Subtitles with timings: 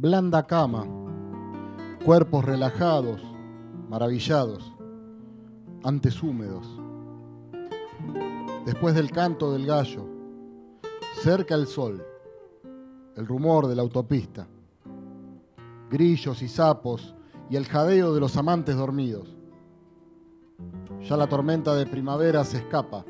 [0.00, 0.86] blanda cama,
[2.06, 3.20] cuerpos relajados,
[3.90, 4.72] maravillados,
[5.84, 6.66] antes húmedos.
[8.64, 10.06] Después del canto del gallo,
[11.20, 12.02] cerca el sol,
[13.14, 14.48] el rumor de la autopista,
[15.90, 17.14] grillos y sapos
[17.50, 19.36] y el jadeo de los amantes dormidos.
[21.02, 23.04] Ya la tormenta de primavera se escapa.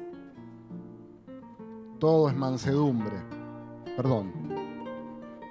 [2.00, 3.22] Todo es mansedumbre,
[3.96, 4.32] perdón,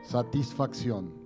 [0.04, 1.19] satisfacción.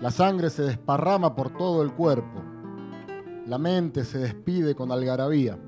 [0.00, 2.42] La sangre se desparrama por todo el cuerpo.
[3.46, 5.58] La mente se despide con algarabía.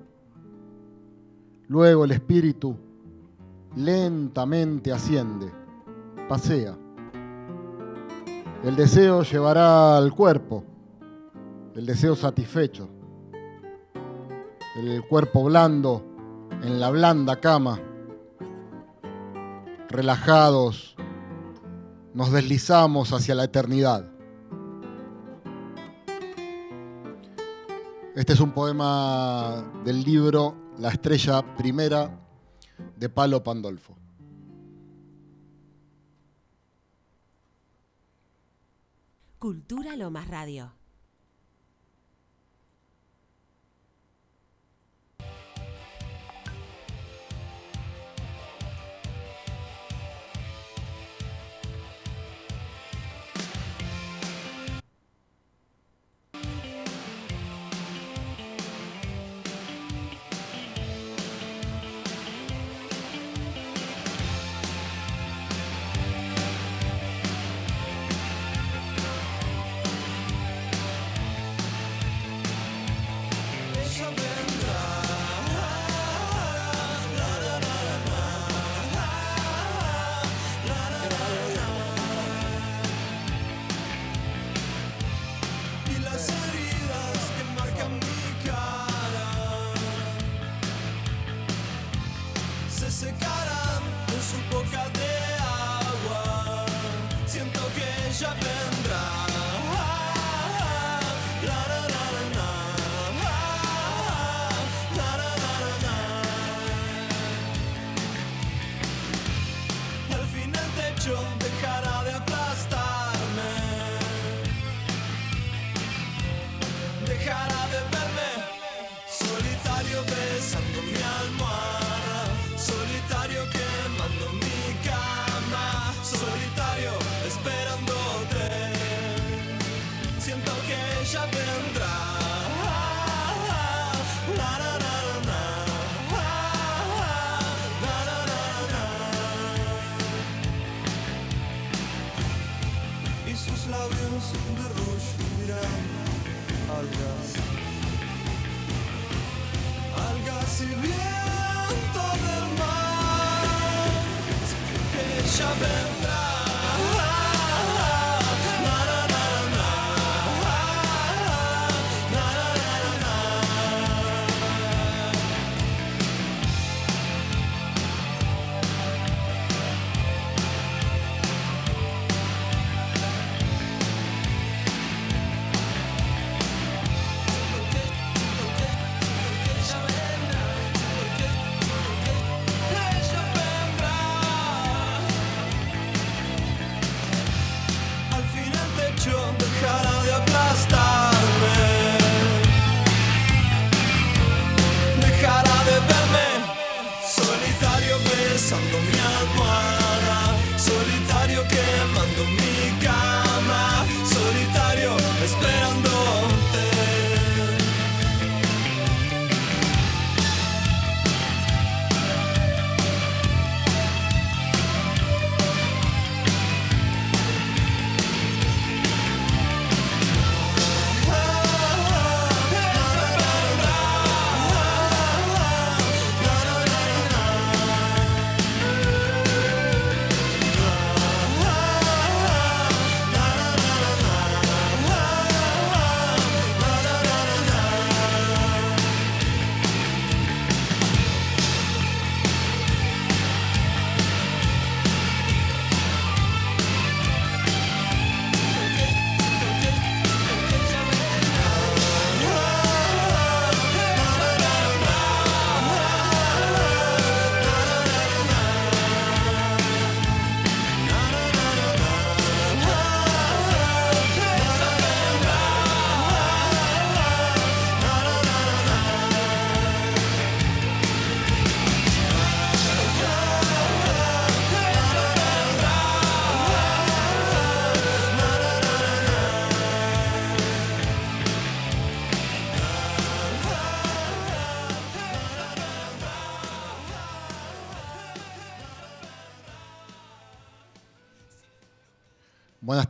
[1.69, 2.77] Luego el espíritu
[3.77, 5.53] lentamente asciende,
[6.29, 6.77] pasea.
[8.65, 10.65] El deseo llevará al cuerpo,
[11.75, 12.89] el deseo satisfecho.
[14.77, 16.03] El cuerpo blando
[16.63, 17.81] en la blanda cama,
[19.89, 20.97] relajados,
[22.15, 24.16] nos deslizamos hacia la eternidad.
[28.17, 32.19] Este es un poema del libro La estrella primera
[32.97, 33.95] de Palo Pandolfo.
[39.39, 40.76] Cultura Lomas Radio.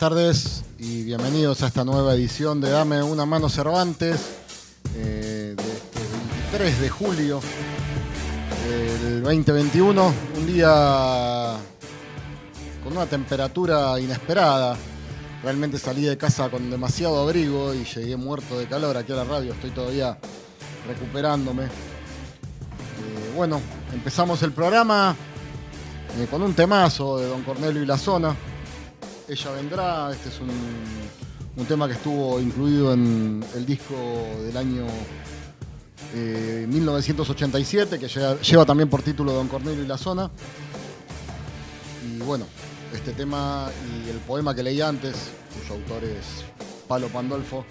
[0.09, 4.37] Tardes y bienvenidos a esta nueva edición de Dame una mano Cervantes
[4.95, 5.99] eh, de este
[6.53, 7.41] 23 de julio
[9.03, 10.15] del 2021.
[10.39, 11.57] Un día
[12.85, 14.77] con una temperatura inesperada.
[15.43, 19.25] Realmente salí de casa con demasiado abrigo y llegué muerto de calor aquí a la
[19.25, 19.55] radio.
[19.55, 20.17] Estoy todavía
[20.87, 21.65] recuperándome.
[21.65, 23.61] Eh, bueno,
[23.93, 25.17] empezamos el programa
[26.17, 28.37] eh, con un temazo de Don Cornelio y la zona.
[29.29, 30.51] Ella vendrá, este es un,
[31.57, 33.95] un tema que estuvo incluido en el disco
[34.45, 34.87] del año
[36.15, 40.31] eh, 1987, que lleva, también por título Don Cornelio y la zona.
[42.07, 42.47] Y bueno,
[42.95, 46.45] este tema y el poema que leí antes, cuyo autor es
[46.87, 47.65] Palo Pandolfo,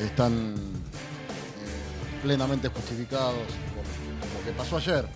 [0.00, 5.06] están eh, plenamente justificados por lo que pasó ayer,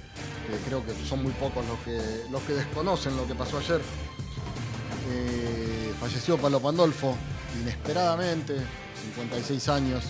[0.66, 2.00] creo que son muy pocos los que,
[2.30, 3.80] los que desconocen lo que pasó ayer.
[5.08, 7.14] Eh, falleció Palo Pandolfo
[7.62, 8.54] inesperadamente,
[9.14, 10.04] 56 años,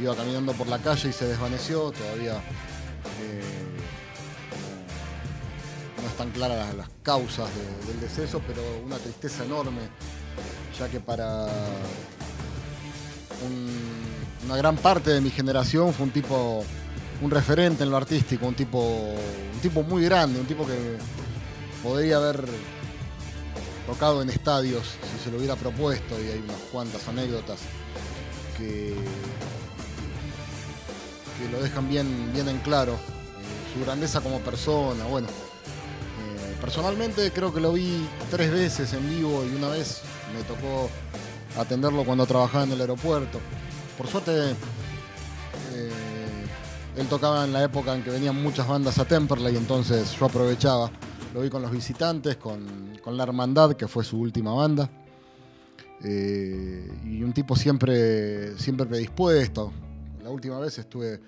[0.00, 2.34] iba caminando por la calle y se desvaneció, todavía
[3.20, 3.42] eh,
[6.02, 9.80] no están claras las, las causas de- del deceso, pero una tristeza enorme,
[10.78, 11.46] ya que para
[13.44, 16.64] un- una gran parte de mi generación fue un tipo,
[17.20, 20.96] un referente en lo artístico, un tipo, un tipo muy grande, un tipo que
[21.82, 22.44] podría haber
[23.90, 27.58] tocado en estadios si se lo hubiera propuesto y hay unas cuantas anécdotas
[28.56, 28.94] que,
[31.50, 32.92] lo dejan bien, bien en claro.
[32.92, 35.26] Eh, su grandeza como persona, bueno.
[35.26, 40.02] eh, personalmente creo que lo vi tres veces en vivo y una vez
[40.36, 40.88] me tocó
[41.58, 43.40] atenderlo cuando trabajaba en el aeropuerto.
[43.98, 44.50] Por suerte,
[45.72, 45.90] eh,
[46.96, 50.92] él tocaba en la época en que venían muchas bandas a Temperley, entonces yo aprovechaba.
[51.32, 54.90] Lo vi con los visitantes, con, con La Hermandad, que fue su última banda.
[56.02, 59.72] Eh, y un tipo siempre, siempre predispuesto.
[60.22, 61.20] La última vez estuve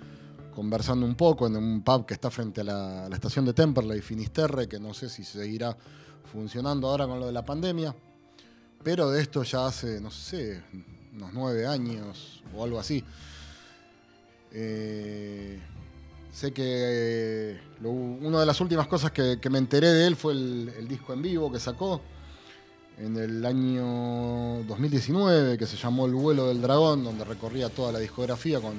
[0.54, 4.68] conversando un poco en un pub que está frente a la, estación de Temperley, Finisterre,
[4.68, 5.76] que no sé si seguirá
[6.32, 7.94] funcionando ahora con lo de la pandemia.
[8.82, 10.62] Pero de esto ya hace, no sé,
[11.14, 13.04] unos nueve años o algo así.
[14.50, 15.60] Eh,
[16.32, 20.32] sé que eh, lo- una de las últimas cosas que, me enteré de él fue
[20.32, 22.00] el, disco en vivo que sacó
[22.98, 27.98] en el año 2019, que se llamó El vuelo del dragón, donde recorría toda la
[27.98, 28.74] discografía con,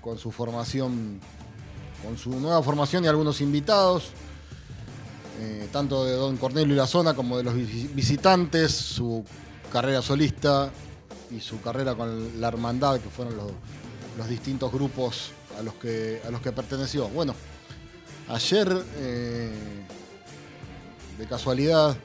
[0.00, 1.20] con su formación,
[2.04, 4.10] con su nueva formación y algunos invitados,
[5.40, 9.24] eh, tanto de Don Cornelio y la zona como de los visi- visitantes, su
[9.72, 10.70] carrera solista
[11.30, 13.50] y su carrera con la hermandad, que fueron los,
[14.18, 17.08] los distintos grupos a los que, a los que perteneció.
[17.08, 17.34] Bueno,
[18.28, 19.52] ayer, eh,
[21.18, 21.96] de casualidad,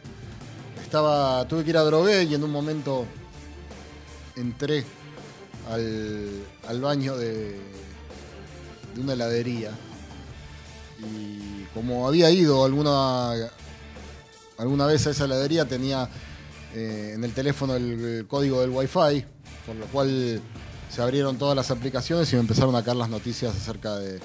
[0.81, 3.05] estaba, tuve que ir a Drogué y en un momento
[4.35, 4.85] entré
[5.69, 7.59] al, al baño de,
[8.95, 9.71] de una heladería.
[10.99, 13.31] Y como había ido alguna,
[14.57, 16.09] alguna vez a esa heladería, tenía
[16.73, 19.25] eh, en el teléfono el, código del Wi-Fi,
[19.65, 20.41] por lo cual
[20.89, 24.19] se abrieron todas las aplicaciones y me empezaron a caer las noticias acerca de-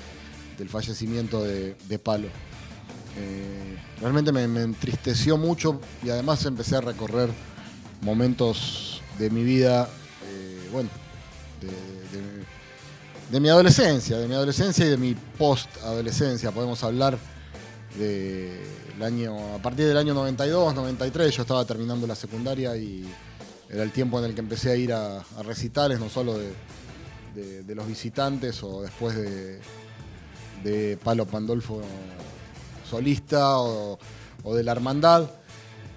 [0.58, 2.28] del fallecimiento de, de Palo.
[3.18, 7.30] Eh, realmente me, entristeció mucho y además empecé a recorrer
[8.02, 9.88] momentos de mi vida,
[10.28, 10.88] eh, bueno,
[11.60, 12.44] de, de-
[13.30, 16.50] de mi adolescencia, de mi adolescencia y de mi post-adolescencia.
[16.52, 17.18] Podemos hablar
[17.98, 23.04] del año, a partir del año 92, 93, yo estaba terminando la secundaria y
[23.70, 26.38] era el tiempo en el que empecé a ir a, recitales, no solo
[27.34, 29.60] de los visitantes o después de,
[30.64, 31.82] de Palo Pandolfo
[32.88, 33.98] solista o,
[34.42, 35.28] o de la hermandad.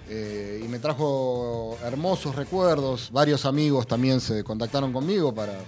[0.10, 3.10] Eh, y me trajo hermosos recuerdos.
[3.12, 5.64] Varios amigos también se contactaron conmigo para, eh,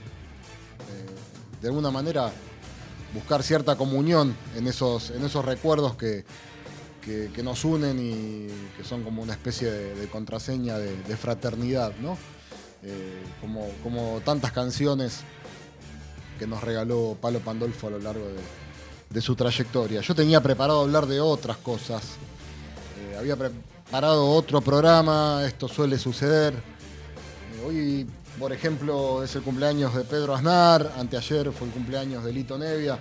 [1.62, 2.32] de alguna manera,
[3.14, 6.24] buscar cierta comunión en esos, en esos recuerdos que,
[7.02, 12.18] que- nos unen y que son como una especie de, contraseña de, fraternidad, ¿no?
[12.84, 15.22] Eh, como, tantas canciones
[16.38, 18.40] que nos regaló Palo Pandolfo a lo largo de,
[19.10, 20.02] de su trayectoria.
[20.02, 22.04] Yo tenía preparado hablar de otras cosas.
[23.00, 26.54] Eh, había preparado otro programa, esto suele suceder.
[26.54, 32.32] Eh, hoy, por ejemplo, es el cumpleaños de Pedro Aznar, anteayer fue el cumpleaños de
[32.32, 33.00] Lito Nevia.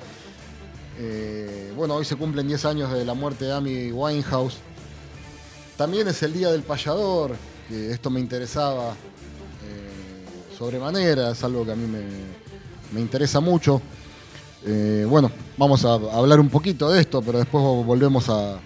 [1.00, 4.56] Eh, bueno, hoy se cumplen 10 años de la muerte de Amy Winehouse.
[5.76, 7.36] También es el Día del Payador,
[7.68, 12.02] que esto me interesaba eh, sobremanera, es algo que a mí me,
[12.92, 13.80] me interesa mucho.
[14.66, 18.58] Eh, bueno, vamos a hablar un poquito de esto, pero después volvemos a, a-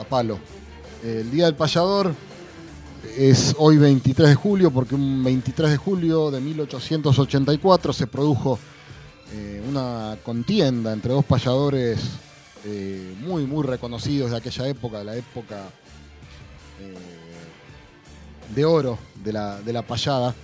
[0.00, 0.38] a palo.
[1.04, 2.12] El Día del Payador
[3.16, 8.58] Es hoy 23 de julio porque un 23 de julio de 1884 se produjo
[9.32, 12.00] eh, una contienda entre dos payadores
[12.64, 15.68] eh, muy, muy reconocidos de aquella época, de la época
[16.80, 16.96] eh,
[18.52, 20.34] de oro de la, de la payada,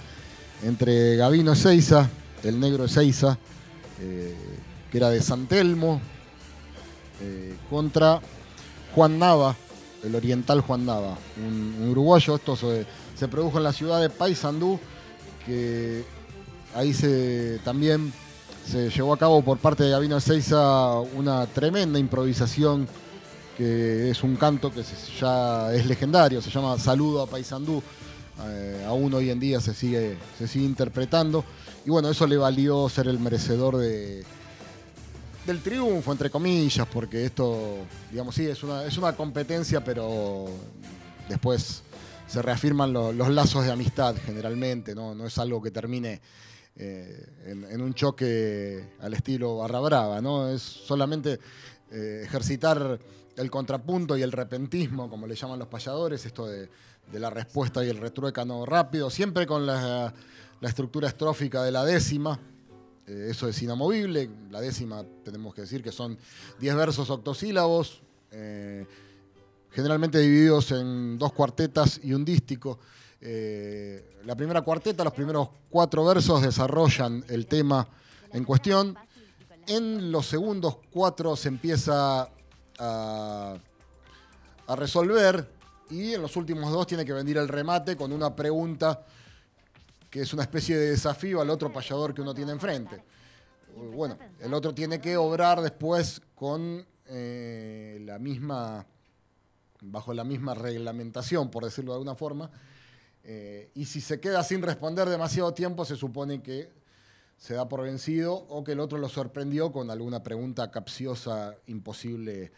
[0.63, 2.09] entre Gavino Ezeiza,
[2.45, 3.37] el negro Ezeiza,
[3.99, 6.01] que era de San Telmo,
[7.69, 8.21] contra
[8.95, 9.57] Juan Nava,
[10.05, 12.37] el oriental Juan Nava, un, uruguayo.
[12.37, 14.79] Esto se produjo en la ciudad de Paysandú,
[15.45, 16.05] que
[16.75, 18.13] ahí se también
[18.67, 22.89] se llevó a cabo por parte de Gavino Ezeiza una tremenda improvisación
[23.57, 24.83] que es un canto que
[25.21, 27.83] ya es legendario, se llama Saludo a Paysandú.
[28.49, 31.43] Eh, aún hoy en día se sigue, se sigue interpretando.
[31.87, 34.25] Y bueno, eso le valió ser el merecedor de,
[35.47, 37.79] del triunfo, entre comillas, porque esto,
[38.11, 40.47] digamos, sí, es una, es una competencia, pero
[41.29, 41.83] después
[42.27, 45.15] se reafirman lo- los lazos de amistad generalmente, ¿no?
[45.15, 46.21] No es algo que termine
[46.79, 50.51] eh, en, un choque al estilo barra brava, ¿no?
[50.51, 51.41] Es solamente
[51.91, 52.99] eh, ejercitar
[53.35, 56.69] el contrapunto y el repentismo, como le llaman los payadores, esto de,
[57.13, 60.13] la respuesta y el retruécano rápido, siempre con la,
[60.61, 62.39] estructura estrófica de la décima.
[63.07, 64.29] Eh, eso es inamovible.
[64.51, 66.19] La décima tenemos que decir que son
[66.61, 68.03] 10 versos octosílabos,
[69.71, 72.79] generalmente divididos en dos cuartetas y un dístico.
[73.29, 77.89] Eh, la primera cuarteta, los primeros cuatro versos desarrollan el tema
[78.33, 78.97] en cuestión.
[79.67, 82.31] En los segundos cuatro se empieza
[82.79, 83.57] a,
[84.77, 85.45] resolver
[85.91, 89.05] y en los últimos dos tiene que venir el remate con una pregunta
[90.09, 93.03] que es una especie de desafío al otro payador que uno tiene enfrente.
[93.93, 98.87] Bueno, el otro tiene que obrar después con eh, la misma,
[99.81, 102.53] bajo la misma reglamentación, por decirlo de alguna forma.
[103.29, 106.71] Eh, y si se queda sin responder demasiado tiempo, se supone que
[107.37, 112.53] se da por vencido o que el otro lo sorprendió con alguna pregunta capciosa, imposible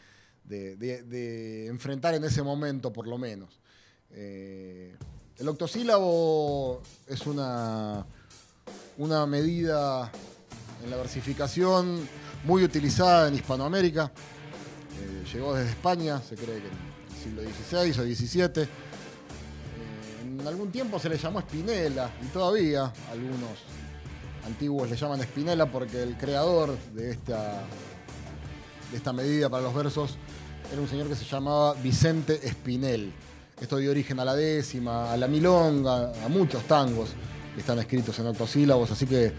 [0.44, 3.60] de, enfrentar en ese momento, por lo menos.
[4.10, 4.94] Eh,
[5.38, 8.04] el octosílabo es una,
[8.98, 10.12] una medida
[10.84, 12.06] en la versificación
[12.44, 14.12] muy utilizada en Hispanoamérica.
[15.00, 16.74] Eh, llegó desde España, se cree que en
[17.08, 18.87] el siglo XVI o XVII.
[20.38, 23.58] En algún tiempo se le llamó Spinella y todavía algunos
[24.46, 27.64] antiguos le llaman Spinella porque el creador de esta,
[28.90, 30.16] de esta medida para los versos
[30.72, 33.12] era un señor que se llamaba Vicente Espinel.
[33.60, 37.10] Esto dio origen a la décima, a la milonga, a muchos tangos
[37.54, 39.32] que están escritos en octosílabos, así que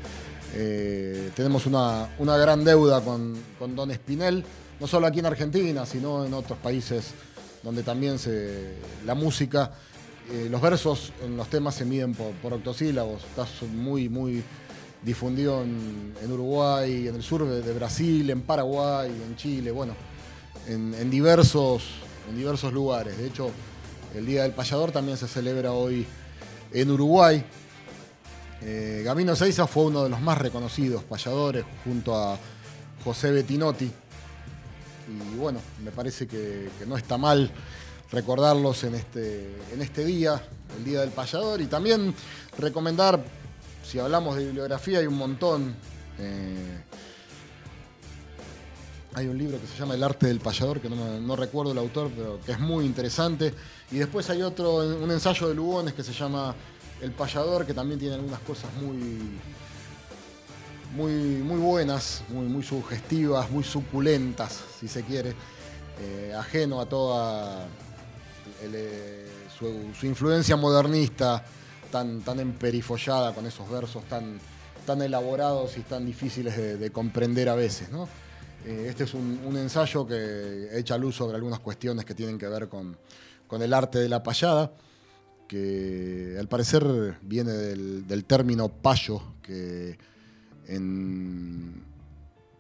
[0.54, 4.44] eh, tenemos una, una gran deuda con, con Don Espinel,
[4.82, 7.14] no solo aquí en Argentina, sino en otros países
[7.64, 8.76] donde también se,
[9.06, 9.72] la música,
[10.32, 14.44] eh, los versos en los temas se miden por, por octosílabos, está muy, muy
[15.02, 19.94] difundido en, Uruguay, en el sur de, Brasil, en Paraguay, en Chile, bueno,
[20.68, 21.84] en, diversos,
[22.30, 23.18] en diversos lugares.
[23.18, 23.50] De hecho,
[24.14, 26.06] el Día del Payador también se celebra hoy
[26.74, 27.44] en Uruguay.
[28.62, 32.38] Eh, Gamino Seiza fue uno de los más reconocidos payadores junto a
[33.04, 33.90] José Bettinotti.
[35.34, 37.50] Y bueno, me parece que no está mal
[38.12, 40.42] recordarlos en este, en este día,
[40.78, 41.62] el Día del Payador.
[41.62, 42.14] Y también
[42.58, 43.24] recomendar,
[43.84, 45.76] si hablamos de bibliografía, hay un montón.
[46.18, 46.84] eh,
[49.16, 52.12] hay un libro que se llama El arte del payador, que no, recuerdo el autor,
[52.16, 53.54] pero que es muy interesante.
[53.92, 56.56] Y después hay otro, un ensayo de Lugones que se llama
[57.02, 59.40] El payador, que también tiene algunas cosas muy,
[60.96, 61.12] muy,
[61.42, 65.34] muy buenas, muy, muy sugestivas, muy suculentas, si se quiere.
[66.02, 67.68] Eh, ajeno a toda
[69.58, 71.44] su, influencia modernista
[71.92, 74.40] tan, tan emperifollada con esos versos tan,
[74.86, 77.90] tan elaborados y tan difíciles de, de comprender a veces.
[77.92, 78.08] ¿no?
[78.66, 82.48] Eh, este es un, un ensayo que echa luz sobre algunas cuestiones que tienen que
[82.48, 82.98] ver con,
[83.48, 84.72] con el arte de la payada,
[85.48, 89.98] que al parecer viene del, del término payo, que
[90.68, 91.84] en,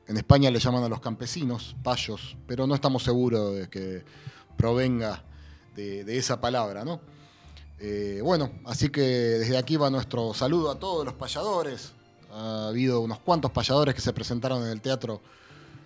[0.07, 4.03] en España le llaman a los campesinos payos, pero no estamos seguros de que
[4.57, 5.23] provenga
[5.75, 6.99] de, esa palabra, ¿no?
[7.79, 11.93] Eh, bueno, así que desde aquí va nuestro saludo a todos los payadores.
[12.31, 15.21] Ha habido unos cuantos payadores que se presentaron en el teatro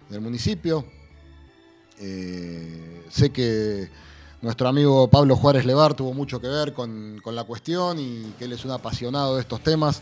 [0.09, 0.85] del municipio.
[1.99, 3.89] Eh, sé que
[4.41, 8.45] nuestro amigo Pablo Juárez Levar tuvo mucho que ver con, con la cuestión y que
[8.45, 10.01] él es un apasionado de estos temas.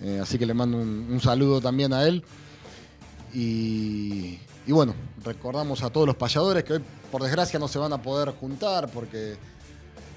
[0.00, 2.22] Eh, así que le mando un, un saludo también a él.
[3.32, 4.38] Y,
[4.70, 8.00] y bueno, recordamos a todos los payadores que hoy, por desgracia, no se van a
[8.00, 9.36] poder juntar porque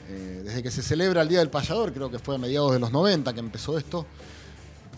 [0.08, 2.80] eh, desde que se celebra el Día del Payador, creo que fue a mediados de
[2.80, 4.06] los 90 que empezó esto,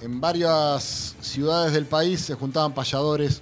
[0.01, 3.41] en varias ciudades del país se juntaban payadores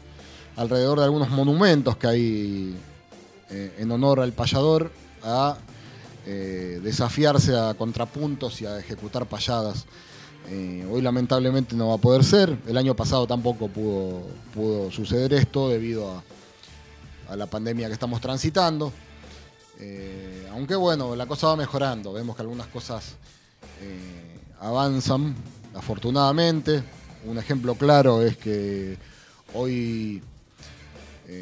[0.56, 2.78] alrededor de algunos monumentos que hay
[3.50, 4.92] eh, en honor al payador
[5.24, 5.58] a
[6.28, 9.86] eh, desafiarse a contrapuntos y a ejecutar payadas.
[10.50, 12.58] Eh, hoy lamentablemente no va a poder ser.
[12.68, 16.22] El año pasado tampoco pudo, suceder esto debido
[17.30, 18.92] a, la pandemia que estamos transitando.
[19.80, 22.14] Eh, aunque bueno, la cosa va mejorando.
[22.14, 23.16] Vemos que algunas cosas
[23.82, 25.36] eh, avanzan,
[25.74, 26.84] afortunadamente.
[27.26, 28.98] Un ejemplo claro es que
[29.54, 30.22] hoy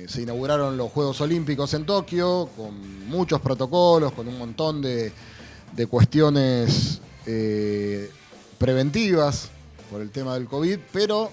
[0.08, 5.12] se inauguraron los Juegos Olímpicos en Tokio con muchos protocolos, con un montón de,
[5.90, 7.02] cuestiones
[8.62, 9.50] preventivas
[9.90, 11.32] por el tema del COVID, pero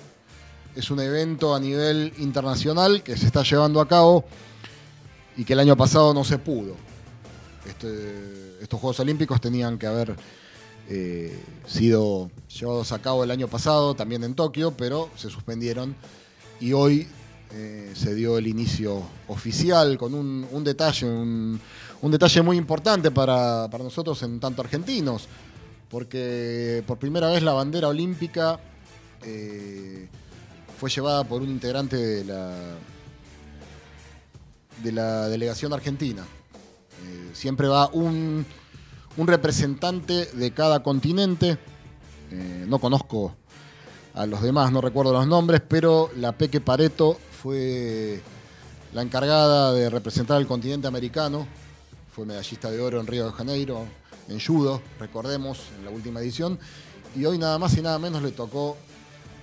[0.74, 4.24] es un evento a nivel internacional que se está llevando a cabo
[5.36, 6.74] y que el año pasado no se pudo.
[7.66, 10.16] Este- estos Juegos Olímpicos tenían que haber
[10.88, 15.94] eh, sido llevados a cabo el año pasado, también en Tokio, pero se suspendieron
[16.62, 17.06] y hoy
[17.52, 21.60] eh, se dio el inicio oficial con un, detalle, un,
[22.04, 25.28] detalle muy importante para nosotros en tanto argentinos,
[25.90, 28.60] porque por primera vez la bandera olímpica
[29.22, 30.08] eh,
[30.78, 32.54] fue llevada por un integrante de la,
[34.82, 36.22] de la delegación argentina.
[37.04, 38.44] Eh, siempre va un,
[39.16, 41.58] un representante de cada continente.
[42.30, 43.34] Eh, no conozco
[44.14, 48.20] a los demás, no recuerdo los nombres, pero la Peque Pareto fue
[48.92, 51.46] la encargada de representar al continente americano.
[52.12, 53.84] Fue medallista de oro en Río de Janeiro,
[54.28, 56.58] en judo, recordemos, en la última edición.
[57.16, 58.76] Y hoy nada más y nada menos le tocó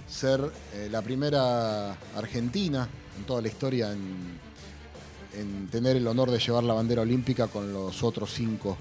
[0.07, 4.39] ser eh, la primera argentina en toda la historia en,
[5.37, 8.77] en tener el honor de llevar la bandera olímpica con los otros cinco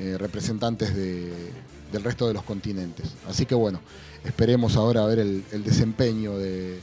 [0.00, 1.52] eh, representantes de-
[1.92, 3.06] del resto de los continentes.
[3.28, 3.80] Así que bueno,
[4.24, 6.80] esperemos ahora ver el, desempeño de,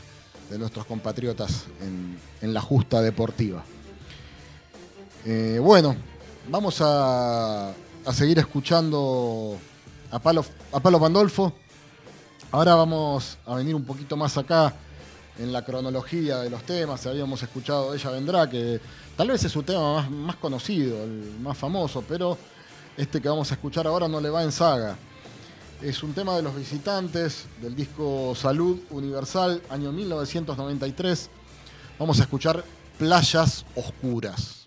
[0.57, 3.63] nuestros compatriotas en, en la justa deportiva.
[5.25, 5.95] Eh, bueno,
[6.49, 7.73] vamos a,
[8.05, 9.57] a seguir escuchando
[10.11, 11.53] a Palo, a Palo Pandolfo.
[12.51, 14.73] Ahora vamos a venir un poquito más acá
[15.39, 17.05] en la cronología de los temas.
[17.07, 18.79] Habíamos escuchado Ella Vendrá, que
[19.15, 22.37] tal vez es su tema más, más conocido, el más famoso, pero
[22.97, 24.97] este que vamos a escuchar ahora no le va en saga.
[25.81, 31.29] Es un tema de los visitantes del disco Salud Universal, año 1993.
[31.97, 32.63] Vamos a escuchar
[32.97, 34.62] Playas Oscuras.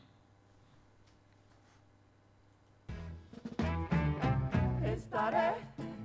[5.17, 5.55] Estaré,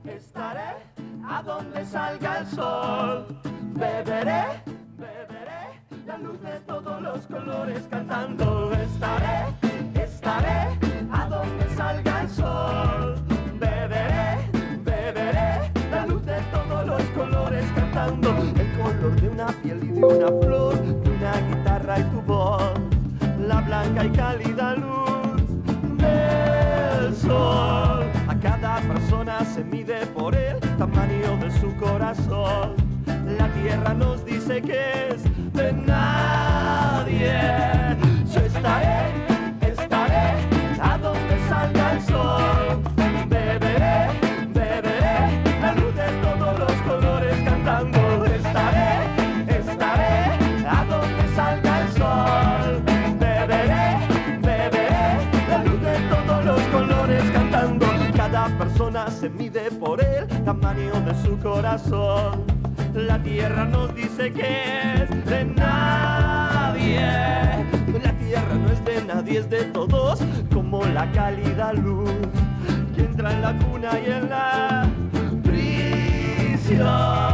[0.05, 0.69] estaré
[1.27, 3.27] a donde salga el sol.
[3.73, 4.45] Beberé,
[4.97, 8.71] beberé la luz de todos los colores cantando.
[8.71, 9.53] Estaré,
[10.01, 10.79] estaré
[11.11, 13.15] a donde salga el sol.
[13.59, 14.49] Beberé,
[14.85, 18.29] beberé la luz de todos los colores cantando.
[18.29, 22.71] El color de una piel y de una flor, de una guitarra y tu voz.
[23.37, 24.50] La blanca y cálida
[31.81, 32.75] corazón.
[33.37, 35.30] La tierra nos dice que es
[60.73, 62.45] de su corazón.
[62.93, 67.01] La tierra nos dice que es de nadie.
[68.01, 70.21] La tierra no es de nadie, es de todos,
[70.53, 72.09] como la cálida luz
[72.95, 74.89] que entra en la cuna y en la
[75.43, 77.30] prisión.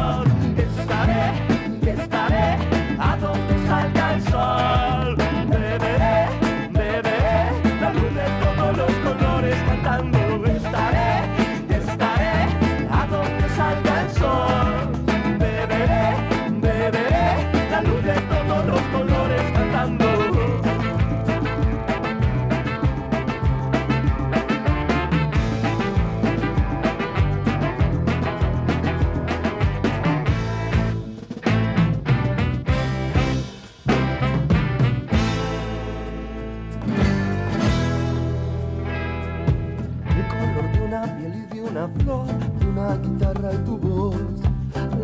[41.70, 42.28] Una flor,
[42.70, 44.16] una guitarra y tu voz,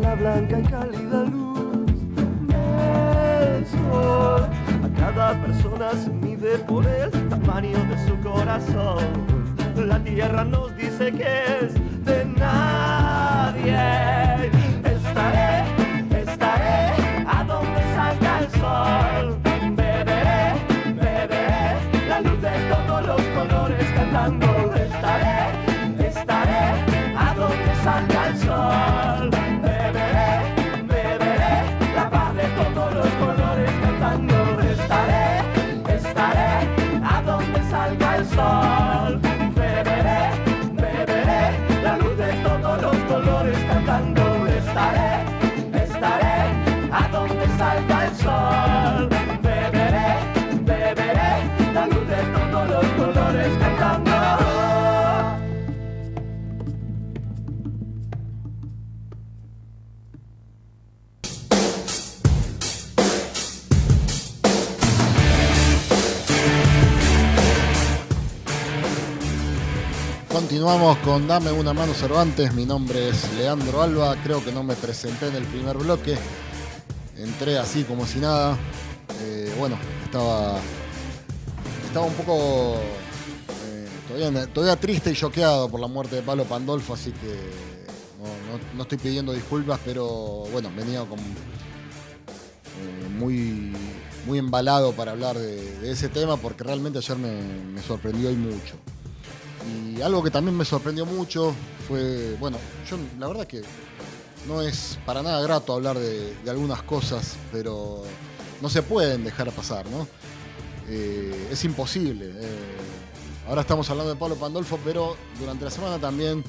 [0.00, 1.86] la blanca y cálida luz
[2.46, 4.48] del sol.
[4.82, 9.04] A cada persona se mide por el tamaño de su corazón.
[9.76, 11.26] La tierra nos dice que
[11.60, 11.74] es
[12.04, 13.03] de nadie.
[70.54, 72.54] Continuamos con Dame una mano Cervantes.
[72.54, 74.14] Mi nombre es Leandro Alba.
[74.22, 76.16] Creo que no me presenté en el primer bloque.
[77.16, 78.56] Entré así como si nada.
[79.20, 80.60] Eh, bueno, estaba.
[81.88, 82.76] Estaba un poco.
[83.66, 87.34] eh, todavía, triste y choqueado por la muerte de Pablo Pandolfo, así que
[88.22, 93.72] no, no- no estoy pidiendo disculpas, pero bueno, venía con, eh, muy,
[94.24, 98.36] muy embalado para hablar de, de ese tema porque realmente ayer me, me sorprendió y
[98.36, 98.76] mucho.
[99.66, 101.54] Y algo que también me sorprendió mucho
[101.88, 103.62] fue, bueno, yo la verdad que
[104.46, 108.02] no es para nada grato hablar de, algunas cosas, pero
[108.60, 110.06] no se pueden dejar pasar, ¿no?
[110.88, 112.26] Eh, es imposible.
[112.26, 112.76] eh.
[113.48, 116.44] ahora estamos hablando de Pablo Pandolfo, pero durante la semana también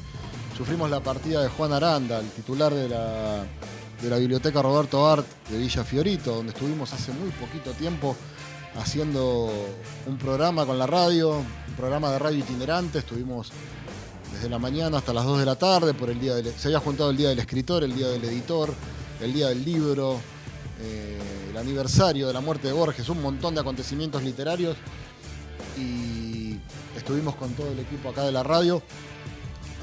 [0.57, 3.45] sufrimos la partida de Juan Aranda, el titular de la,
[4.01, 8.15] de la biblioteca Roberto Art de Villa Fiorito, donde estuvimos hace muy poquito tiempo
[8.77, 9.49] haciendo
[10.05, 13.51] un programa con la radio, un programa de radio itinerante, estuvimos
[14.33, 16.79] desde la mañana hasta las 2 de la tarde, por el día del- se había
[16.79, 18.73] juntado el día del escritor, el día del editor,
[19.21, 20.19] el día del libro,
[20.81, 21.19] eh,
[21.51, 24.75] el aniversario de la muerte de Borges, un montón de acontecimientos literarios.
[25.77, 26.57] Y
[26.97, 28.81] estuvimos con todo el equipo acá de la radio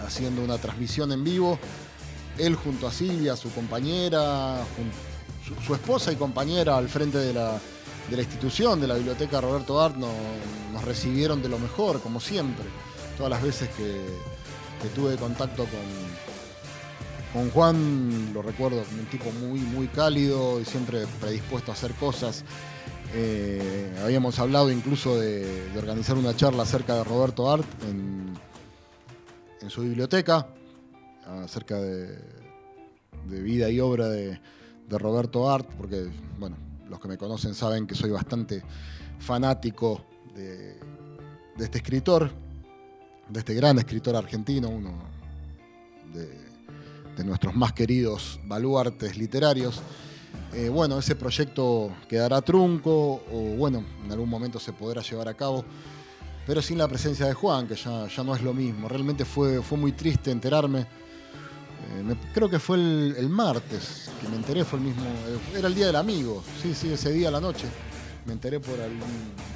[0.07, 1.59] haciendo una transmisión en vivo,
[2.39, 4.65] él junto a Silvia, su compañera,
[5.67, 7.59] su esposa y compañera al frente de la,
[8.11, 10.13] de la institución, de la biblioteca Roberto Art, no-
[10.73, 12.65] nos recibieron de lo mejor, como siempre.
[13.17, 14.01] Todas las veces que,
[14.97, 21.07] tuve contacto con, con Juan, lo recuerdo como un tipo muy, muy cálido y siempre
[21.21, 22.45] predispuesto a hacer cosas.
[23.15, 28.35] Eh, habíamos hablado incluso de, organizar una charla acerca de Roberto Art en,
[29.61, 30.49] en su biblioteca,
[31.45, 32.19] acerca de,
[33.29, 34.41] de vida y obra de,
[34.89, 36.09] de Roberto Art, porque,
[36.41, 36.57] bueno,
[36.89, 38.63] los que me conocen saben que soy bastante
[39.19, 40.79] fanático de,
[41.59, 42.31] este escritor,
[43.29, 45.03] de este gran escritor argentino, uno
[46.13, 46.29] de,
[47.17, 49.83] de nuestros más queridos baluartes literarios.
[50.55, 55.35] Eh, bueno, ese proyecto quedará trunco o bueno, en algún momento se podrá llevar a
[55.35, 55.65] cabo,
[56.47, 58.89] pero sin la presencia de Juan, que ya, ya no es lo mismo.
[58.89, 60.87] Realmente fue, fue muy triste enterarme.
[61.91, 65.75] Eh, creo que fue el, martes que me enteré, fue el mismo, eh, era el
[65.75, 67.67] día del amigo, sí, sí, ese día a la noche.
[68.25, 68.79] Me enteré por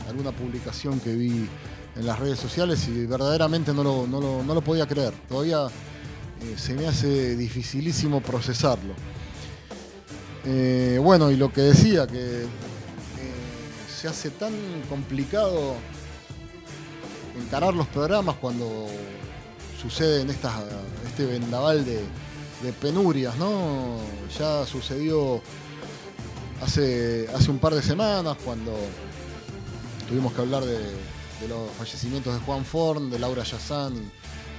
[0.09, 1.49] alguna publicación que vi
[1.95, 5.15] en las redes sociales y verdaderamente no lo, no lo- no lo podía creer.
[5.29, 5.67] Todavía
[6.43, 8.95] eh, se me hace dificilísimo procesarlo.
[11.03, 12.45] Bueno, y lo que decía, que
[13.93, 14.53] se hace tan
[14.89, 15.75] complicado
[17.37, 18.87] encarar los programas cuando
[19.81, 20.55] suceden estas,
[21.17, 23.97] este vendaval de, penurias, ¿no?
[24.39, 25.41] Ya sucedió
[26.61, 28.77] hace, hace un par de semanas cuando
[30.07, 30.79] tuvimos que hablar de,
[31.49, 33.95] los fallecimientos de Juan Forn, de Laura Yazán,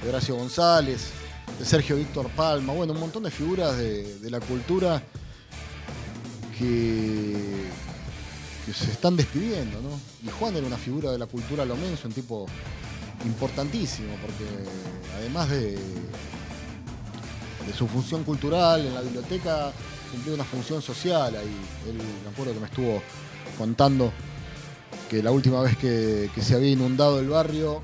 [0.01, 1.11] de Horacio González,
[1.59, 5.03] de Sergio Víctor Palma, bueno, un montón de figuras de, la cultura
[6.57, 7.69] que,
[8.65, 9.99] que se están despidiendo, ¿no?
[10.27, 12.47] Y Juan era una figura de la cultura lo menos, un tipo
[13.25, 14.45] importantísimo, porque
[15.19, 15.77] además de,
[17.67, 19.71] de su función cultural en la biblioteca,
[20.11, 21.57] cumplió una función social ahí.
[21.89, 23.01] Él, me acuerdo que me estuvo
[23.57, 24.11] contando
[25.09, 27.81] que la última vez que, se había inundado el barrio,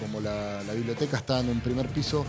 [0.00, 2.24] como la, biblioteca está en un primer piso,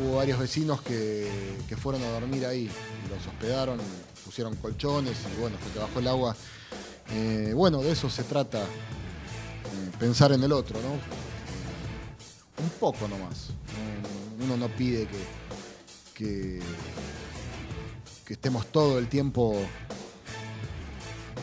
[0.00, 1.28] hubo varios vecinos que,
[1.68, 2.70] que fueron a dormir ahí,
[3.08, 3.78] los hospedaron,
[4.24, 6.36] pusieron colchones y bueno, hasta que bajó el agua.
[7.10, 10.90] Eh, bueno, de eso se trata, eh, pensar en el otro, ¿no?
[12.62, 13.48] Un poco nomás.
[14.02, 15.16] No- uno no pide que,
[16.18, 16.60] que,
[18.28, 19.56] estemos todo el tiempo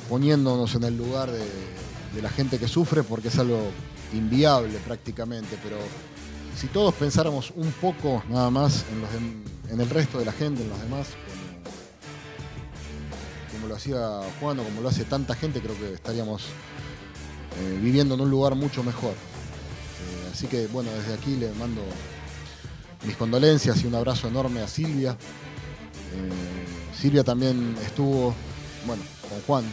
[0.10, 3.72] poniéndonos en el lugar de, de la gente que sufre porque es algo
[4.14, 5.78] inviable prácticamente, pero
[6.56, 10.32] si todos pensáramos un poco nada más en, los dem- en el resto de la
[10.32, 11.64] gente, en los demás, como,
[13.52, 13.98] como lo hacía
[14.40, 18.54] Juan o como lo hace tanta gente, creo que estaríamos eh, viviendo en un lugar
[18.54, 19.14] mucho mejor.
[19.14, 21.82] Eh, así que bueno, desde aquí le mando
[23.06, 25.12] mis condolencias y un abrazo enorme a Silvia.
[25.12, 28.34] Eh, Silvia también estuvo,
[28.86, 29.64] bueno, con Juan,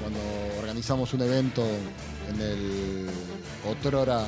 [0.00, 0.20] cuando
[0.58, 1.62] organizamos un evento
[2.28, 3.06] en el
[3.68, 4.24] otrora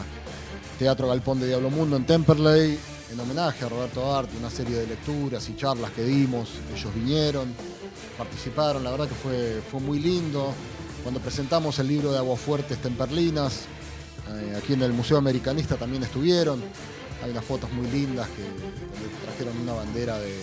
[0.79, 2.79] Teatro Galpón de Diablo Mundo en Temperley,
[3.13, 6.51] en homenaje a Roberto Arte, una serie de lecturas y charlas que dimos.
[6.75, 7.55] Ellos vinieron,
[8.19, 10.53] participaron, la verdad que fue, fue muy lindo.
[11.03, 13.65] Cuando presentamos el libro de Aguafuertes Temperlinas,
[14.31, 16.63] eh, aquí en el Museo Americanista también estuvieron.
[17.23, 18.43] Hay unas fotos muy lindas que
[19.27, 20.41] trajeron una bandera de,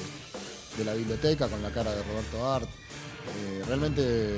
[0.86, 2.70] la biblioteca con la cara de Roberto Art.
[3.38, 4.38] Eh, realmente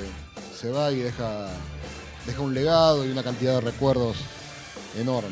[0.58, 1.48] se va y deja,
[2.26, 4.16] deja un legado y una cantidad de recuerdos
[4.98, 5.30] enormes.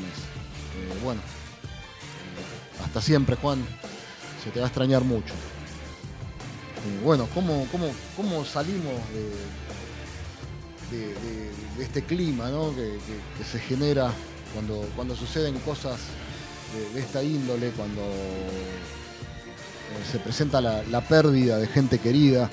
[0.79, 3.67] Eh, bueno, eh, hasta siempre, Juan.
[4.45, 5.35] Se te va a extrañar mucho.
[7.05, 8.95] Bueno, ¿cómo, cómo, cómo salimos
[10.91, 12.99] de, este clima que-
[13.37, 14.13] que se genera
[14.55, 15.99] cuando, cuando suceden cosas
[16.95, 18.03] de, esta índole, cuando
[20.11, 22.51] se presenta la, pérdida de gente querida?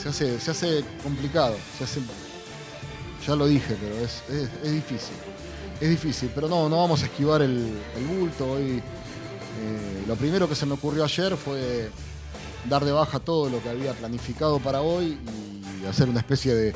[0.00, 2.00] Se hace, se hace complicado, se hace,
[3.26, 5.14] ya lo dije, pero es, es- es difícil.
[5.80, 8.52] Es difícil, pero no, no vamos a esquivar el, el bulto.
[8.52, 11.88] Hoy, eh, lo primero que se me ocurrió ayer fue
[12.68, 15.18] dar de baja todo lo que había planificado para hoy
[15.82, 16.74] y hacer una especie de,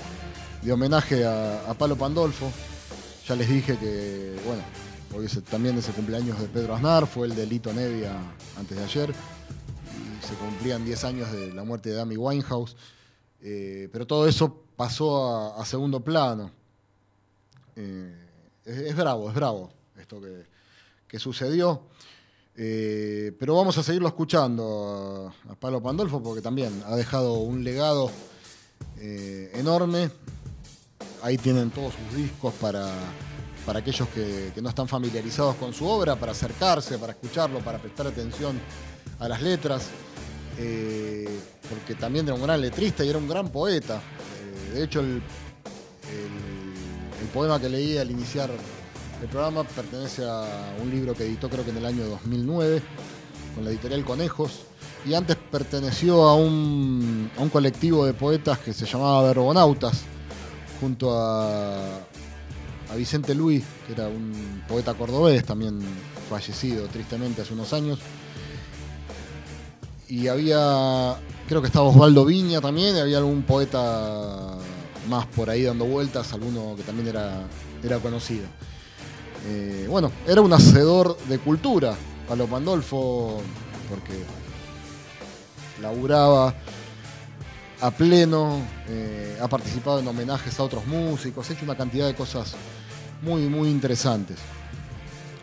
[0.63, 2.51] de homenaje a, a Palo Pandolfo.
[3.29, 4.63] Ya les dije que, bueno,
[5.15, 8.13] hoy también es el cumpleaños de Pedro Aznar, fue el de Lito Nevia
[8.59, 12.77] antes de ayer, y se cumplían 10 años de la muerte de Amy Winehouse.
[13.41, 16.51] Eh, pero todo eso pasó a, segundo plano.
[17.77, 18.15] Eh,
[18.65, 20.21] es, bravo, es bravo esto
[21.09, 21.83] que, sucedió.
[22.55, 28.11] Eh, pero vamos a seguirlo escuchando a, Palo Pandolfo porque también ha dejado un legado
[28.99, 30.11] enorme.
[31.23, 32.93] Ahí tienen todos sus discos para,
[33.67, 38.07] para aquellos que, no están familiarizados con su obra, para acercarse, para escucharlo, para prestar
[38.07, 38.59] atención
[39.19, 39.89] a las letras.
[40.59, 41.29] Eh,
[41.69, 43.97] porque también era un gran letrista y era un gran poeta.
[43.97, 45.23] Eh, de hecho, el,
[47.33, 48.51] poema que leí al iniciar
[49.23, 52.83] el programa pertenece a un libro que editó creo que en el año 2009
[53.55, 54.65] con la editorial Conejos
[55.07, 60.03] y antes perteneció a un colectivo de poetas que se llamaba Verbonautas
[60.83, 62.01] junto a,
[62.93, 65.81] a Vicente Luis, que era un poeta cordobés, también
[66.29, 67.99] fallecido tristemente hace unos años.
[70.09, 71.17] Y había,
[71.49, 74.59] creo que estaba Osvaldo Viña también, y había algún poeta
[75.09, 77.47] más por ahí dando vueltas, alguno que también era,
[77.83, 78.45] era conocido.
[79.47, 81.97] Eh, bueno, era un hacedor de cultura,
[82.29, 83.41] Palo Pandolfo,
[83.89, 84.23] porque
[85.81, 86.55] laburaba
[87.81, 92.15] a pleno, eh, ha participado en homenajes a otros músicos, ha hecho una cantidad de
[92.15, 92.55] cosas
[93.23, 94.37] muy, muy interesantes.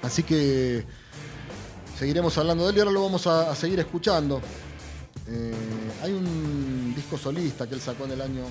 [0.01, 0.85] Así que
[1.97, 4.41] seguiremos hablando de él y ahora lo vamos a, seguir escuchando.
[5.27, 5.53] Eh,
[6.03, 8.43] hay un disco solista que él sacó en el año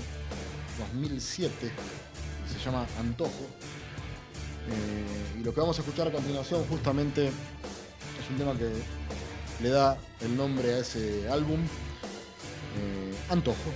[0.92, 3.46] 2007, que se llama Antojo.
[4.68, 8.70] Eh, y lo que vamos a escuchar a continuación justamente es un tema que
[9.62, 11.60] le da el nombre a ese álbum,
[12.76, 13.72] eh, Antojo.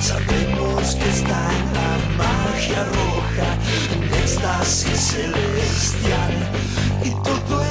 [0.00, 3.56] Sabemos que está en la magia roja,
[3.94, 6.34] en éxtasis celestial.
[7.04, 7.63] Y todo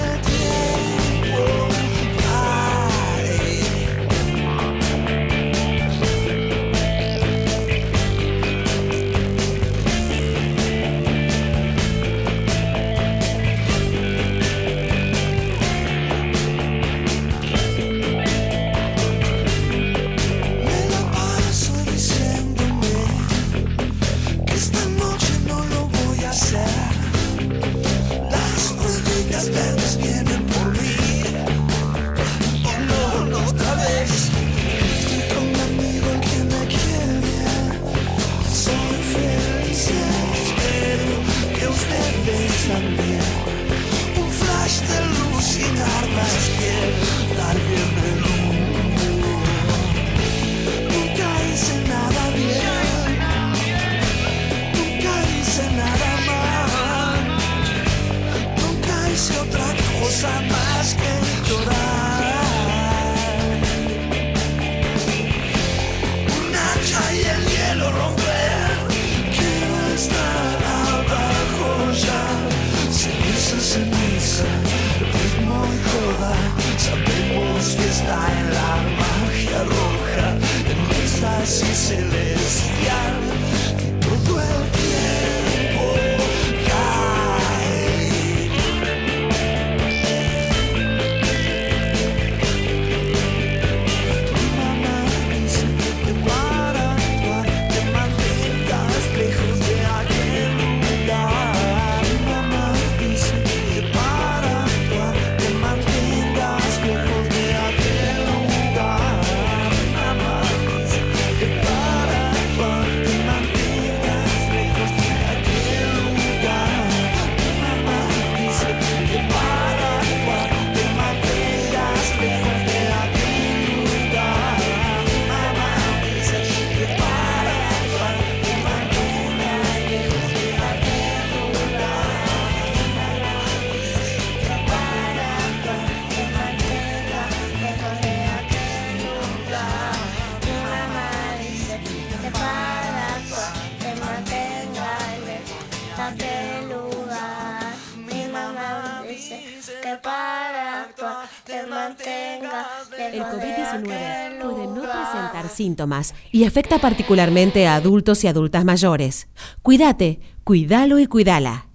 [156.43, 159.29] y afecta particularmente a adultos y adultas mayores.
[159.61, 161.69] Cuídate, cuídalo y cuídala.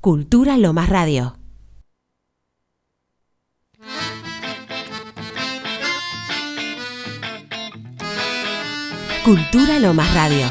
[0.00, 1.34] Cultura Lomas Radio.
[9.24, 10.46] Cultura Lomas Radio.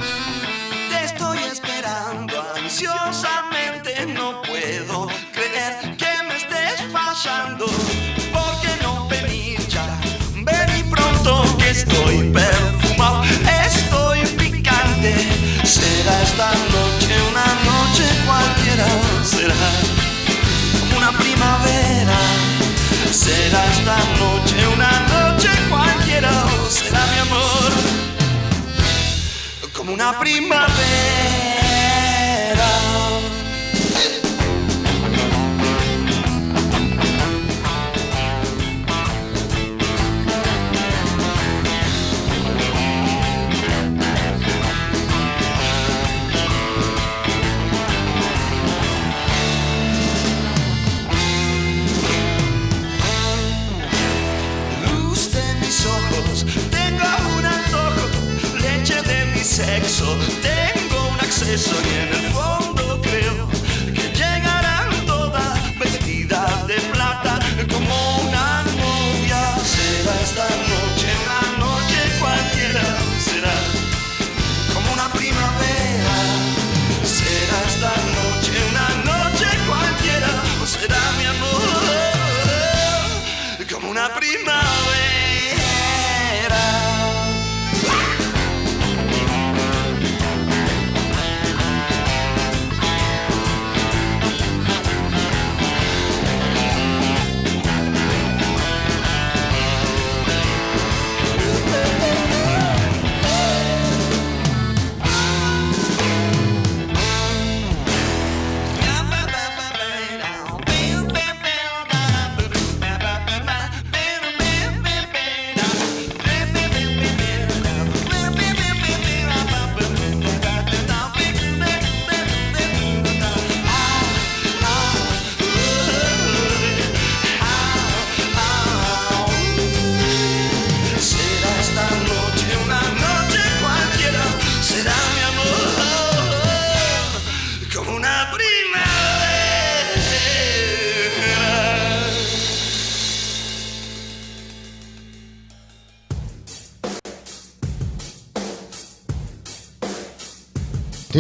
[0.90, 7.68] Te estoy esperando ansiosamente, no puedo creer que me estés fallando.
[8.34, 9.98] ¿Por qué no venir ya?
[10.44, 13.61] Ven y pronto que estoy perfumado
[15.72, 18.88] será esta noche una noche cualquiera,
[19.24, 19.56] será
[20.80, 22.20] como una primavera,
[23.12, 26.32] será esta noche una noche cualquiera,
[26.70, 27.72] será mi amor
[29.74, 31.01] como una primavera.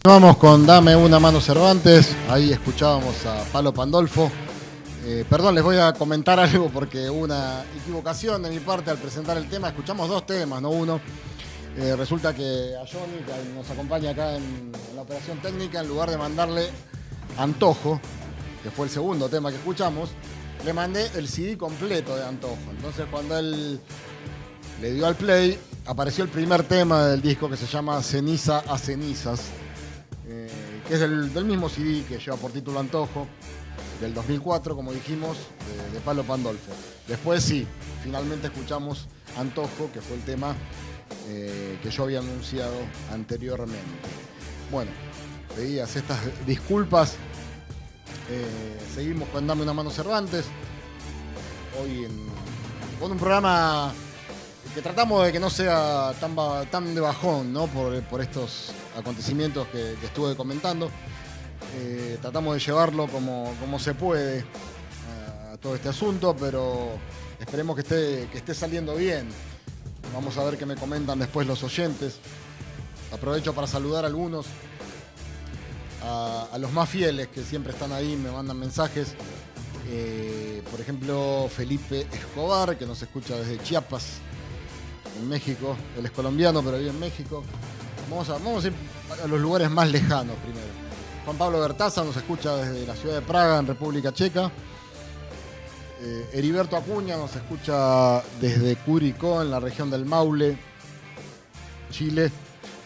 [0.03, 2.15] Continuamos con Dame una mano Cervantes.
[2.27, 4.31] Ahí escuchábamos a Palo Pandolfo.
[5.05, 8.97] Eh, perdón, les voy a comentar algo porque hubo una equivocación de mi parte al
[8.97, 9.67] presentar el tema.
[9.67, 10.99] Escuchamos dos temas, no uno.
[11.77, 15.87] Eh, resulta que a Johnny, que nos acompaña acá en, en la operación técnica, en
[15.87, 16.69] lugar de mandarle
[17.37, 18.01] Antojo,
[18.63, 20.09] que fue el segundo tema que escuchamos,
[20.65, 22.57] le mandé el CD completo de Antojo.
[22.71, 23.79] Entonces cuando él
[24.81, 28.79] le dio al play, apareció el primer tema del disco que se llama Ceniza a
[28.79, 29.51] Cenizas,
[30.91, 33.25] es del, del mismo CD que lleva por título Antojo,
[34.01, 35.37] del 2004, como dijimos,
[35.87, 36.71] de, de Palo Pandolfo.
[37.07, 37.65] Después sí,
[38.03, 40.53] finalmente escuchamos Antojo, que fue el tema
[41.29, 42.75] eh, que yo había anunciado
[43.13, 43.79] anteriormente.
[44.69, 44.91] Bueno,
[45.55, 47.15] pedías estas disculpas.
[48.29, 50.45] Eh, seguimos con Dame una mano Cervantes.
[51.81, 52.25] Hoy en,
[52.99, 53.93] con un programa
[54.75, 56.35] que tratamos de que no sea tan,
[56.69, 57.67] tan de bajón, ¿no?
[57.67, 60.89] Por, por estos acontecimientos que, estuve comentando.
[61.77, 64.43] Eh, tratamos de llevarlo como, como se puede
[65.49, 66.89] a, a todo este asunto, pero
[67.39, 69.27] esperemos que esté, que esté saliendo bien.
[70.13, 72.19] Vamos a ver qué me comentan después los oyentes.
[73.11, 74.45] Aprovecho para saludar algunos,
[76.03, 79.15] a, a los más fieles que siempre están ahí, me mandan mensajes.
[79.89, 84.19] Eh, por ejemplo, Felipe Escobar, que nos escucha desde Chiapas,
[85.19, 85.75] en México.
[85.97, 87.43] Él es colombiano, pero vive en México.
[88.11, 88.73] Vamos a, vamos a ir
[89.23, 90.67] a los lugares más lejanos primero.
[91.25, 94.51] Juan Pablo Bertaza nos escucha desde la ciudad de Praga, en República Checa.
[96.01, 100.57] Eh, Heriberto Acuña nos escucha desde Curicó, en la región del Maule,
[101.91, 102.31] Chile.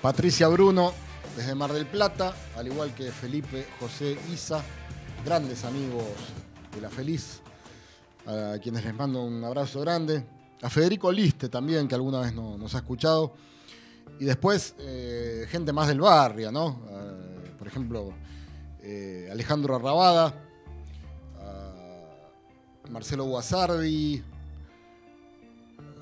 [0.02, 0.94] Patricia Bruno,
[1.36, 4.62] desde Mar del Plata, al igual que Felipe José Isa,
[5.26, 6.04] grandes amigos
[6.76, 7.40] de La Feliz,
[8.28, 10.24] a quienes les mando un abrazo grande.
[10.62, 13.34] A Federico Liste también, que alguna vez no- nos ha escuchado.
[14.20, 16.82] Y después, eh, gente más del barrio, ¿no?
[16.90, 18.14] Eh, por ejemplo,
[18.82, 20.42] eh, Alejandro Arrabada,
[21.38, 24.24] a Marcelo Guasardi,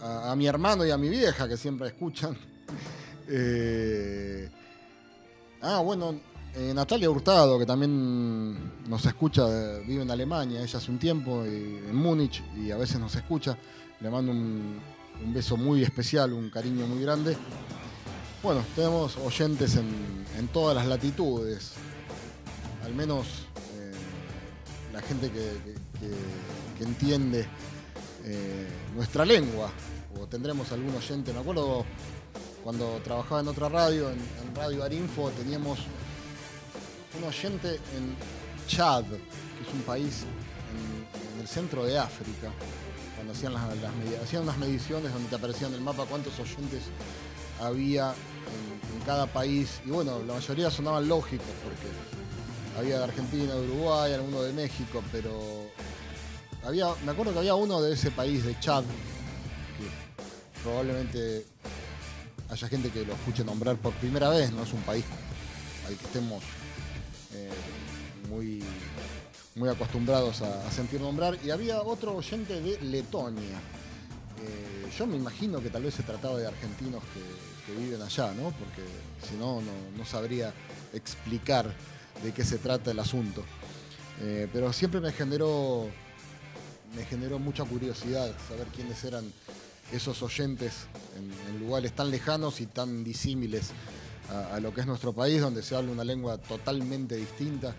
[0.02, 2.38] a, a mi hermano y a mi vieja, que siempre escuchan.
[3.26, 4.50] Eh,
[5.62, 6.20] ah, bueno,
[6.76, 9.48] Natalia Hurtado, que también nos escucha,
[9.88, 13.58] vive en Alemania, ella hace un tiempo, en Múnich, y a veces nos escucha.
[14.02, 14.82] Le mando un
[15.34, 17.38] beso muy especial, un cariño muy grande.
[18.44, 21.72] Bueno, tenemos oyentes en, en todas las latitudes,
[22.84, 23.26] al menos
[23.78, 23.94] eh,
[24.92, 25.50] la gente que,
[26.00, 27.48] que- entiende
[28.26, 29.72] eh, nuestra lengua,
[30.20, 31.86] o tendremos algún oyente, me acuerdo
[32.62, 34.20] cuando trabajaba en otra radio, en,
[34.54, 35.80] Radio Arinfo, teníamos
[37.18, 38.18] un oyente en
[38.68, 40.26] Chad, que es un país
[41.36, 42.52] en, el centro de África,
[43.16, 43.64] cuando hacían, las,
[44.22, 46.82] hacían unas mediciones donde te aparecían en el mapa cuántos oyentes
[47.66, 53.68] había en, cada país, y bueno, la mayoría sonaban lógicos, porque había de Argentina, de
[53.68, 55.70] Uruguay, alguno de México, pero
[56.66, 61.46] había, me acuerdo que había uno de ese país, de Chad, que probablemente
[62.50, 65.04] haya gente que lo escuche nombrar por primera vez, no es un país
[65.86, 66.42] al que estemos
[67.34, 67.50] eh,
[68.30, 68.64] muy,
[69.56, 71.38] muy acostumbrados a sentir nombrar.
[71.44, 73.60] Y había otro oyente de Letonia.
[74.42, 78.52] Eh, yo me imagino que tal vez se trataba de argentinos que, viven allá, ¿no?
[78.52, 78.84] Porque
[79.28, 79.62] si no,
[79.98, 80.54] no, sabría
[80.94, 81.74] explicar
[82.22, 83.44] de qué se trata el asunto.
[84.20, 85.88] Eh, pero siempre me generó,
[86.94, 89.24] me generó mucha curiosidad saber quiénes eran
[89.94, 90.74] esos oyentes
[91.16, 93.70] en, lugares tan lejanos y tan disímiles
[94.52, 97.74] a, lo que es nuestro país, donde se habla una lengua totalmente distinta.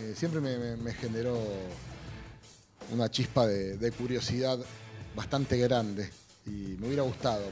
[0.00, 1.40] Eh, siempre me, generó
[2.92, 4.58] una chispa de curiosidad
[5.14, 6.10] bastante grande
[6.46, 7.42] y me hubiera gustado.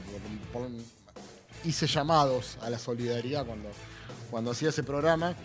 [1.63, 3.69] hice llamados a la solidaridad cuando,
[4.29, 5.35] cuando hacía ese programa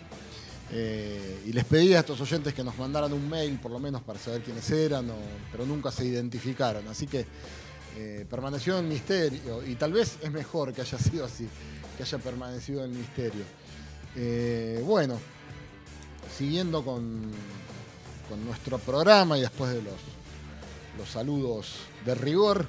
[0.71, 4.01] eh, y les pedí a estos oyentes que nos mandaran un mail por lo menos
[4.03, 5.11] para saber quiénes eran,
[5.51, 6.87] pero nunca se identificaron.
[6.87, 7.25] Así que
[7.97, 11.47] eh, permaneció en misterio y tal vez es mejor que haya sido así,
[11.97, 13.43] que haya permanecido en misterio.
[14.15, 15.19] Eh, bueno,
[16.37, 17.31] siguiendo con,
[18.27, 19.95] con nuestro programa y después de los,
[20.99, 21.75] los saludos
[22.05, 22.65] de rigor,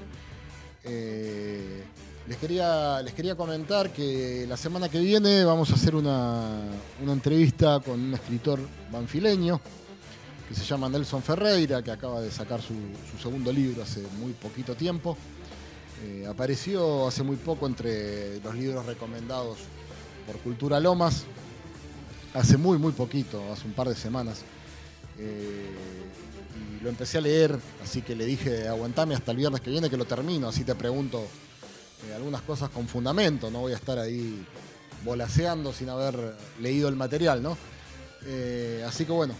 [0.85, 1.83] eh,
[2.29, 6.61] les, quería, les quería comentar que la semana que viene vamos a hacer una,
[7.03, 8.61] una entrevista con un escritor
[8.93, 9.61] banfileño
[10.49, 12.75] que se llama Nelson Ferreira, que acaba de sacar su,
[13.11, 15.17] su segundo libro hace muy poquito tiempo.
[16.05, 19.59] Eh, apareció hace muy poco entre los libros recomendados
[20.25, 21.25] por Cultura Lomas,
[22.33, 24.43] hace muy, muy poquito, hace un par de semanas.
[25.19, 25.67] Eh,
[26.83, 29.97] lo empecé a leer, así que le dije, aguantame hasta el viernes que viene que
[29.97, 31.27] lo termino, así te pregunto
[32.09, 34.45] eh, algunas cosas con fundamento, no voy a estar ahí
[35.05, 37.57] volaseando sin haber leído el material, ¿no?
[38.25, 39.35] Eh, así que bueno,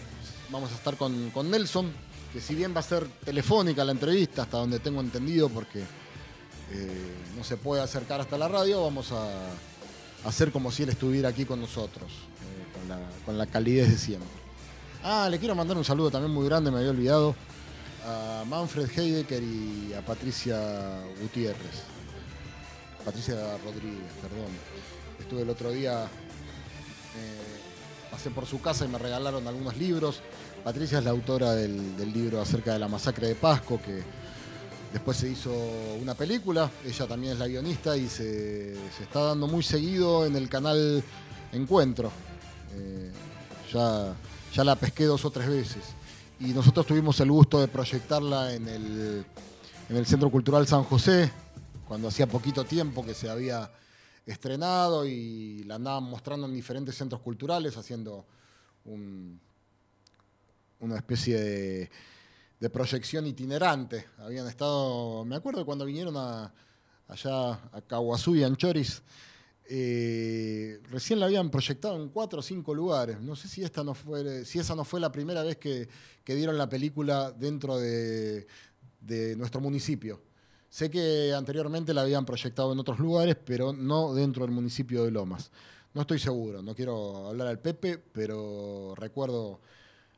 [0.51, 1.91] vamos a estar con, con Nelson,
[2.31, 7.15] que si bien va a ser telefónica la entrevista, hasta donde tengo entendido, porque eh,
[7.35, 9.27] no se puede acercar hasta la radio, vamos a
[10.25, 12.11] hacer como si él estuviera aquí con nosotros,
[12.73, 14.40] con, la, con la calidez de siempre.
[15.03, 17.35] Ah, le quiero mandar un saludo también muy grande, me había olvidado,
[18.05, 21.83] a Manfred Heidecker y a Patricia Gutiérrez.
[23.03, 24.51] Patricia Rodríguez, perdón.
[25.19, 30.21] Estuve el otro día, eh, pasé por su casa y me regalaron algunos libros.
[30.63, 34.03] Patricia es la autora del, libro acerca de la masacre de Pasco, que
[34.93, 35.51] después se hizo
[35.99, 36.69] una película.
[36.85, 41.03] Ella también es la guionista y se, se está dando muy seguido en el canal
[41.51, 42.11] Encuentro.
[42.73, 43.11] Eh,
[43.73, 44.13] ya,
[44.53, 45.83] ya la pesqué dos o tres veces.
[46.39, 49.25] Y nosotros tuvimos el gusto de proyectarla en el,
[49.89, 51.31] en el Centro Cultural San José,
[51.87, 53.69] cuando hacía poquito tiempo que se había
[54.25, 58.25] estrenado y la andaban mostrando en diferentes centros culturales, haciendo
[58.85, 59.39] un-
[60.79, 61.91] una especie de,
[62.59, 64.07] de proyección itinerante.
[64.19, 66.51] Habían estado, me acuerdo cuando vinieron a,
[67.07, 69.01] allá a Caguazú y Anchoris,
[69.69, 73.19] eh, recién la habían proyectado en cuatro o cinco lugares.
[73.21, 75.87] No sé si, esta no fue, si esa no fue la primera vez que,
[76.25, 78.47] dieron la película dentro de,
[79.01, 80.21] de nuestro municipio.
[80.69, 85.11] Sé que anteriormente la habían proyectado en otros lugares, pero no dentro del municipio de
[85.11, 85.51] Lomas.
[85.93, 89.59] No estoy seguro, no quiero hablar al Pepe, pero recuerdo,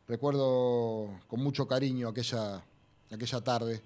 [0.07, 2.63] recuerdo con mucho cariño aquella,
[3.09, 3.81] aquella tarde.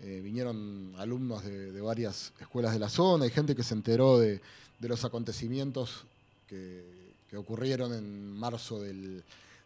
[0.00, 4.40] Eh, vinieron alumnos de, varias escuelas de la zona y gente que se enteró de,
[4.80, 6.04] los acontecimientos
[6.48, 7.02] que,
[7.34, 9.22] ocurrieron en marzo del,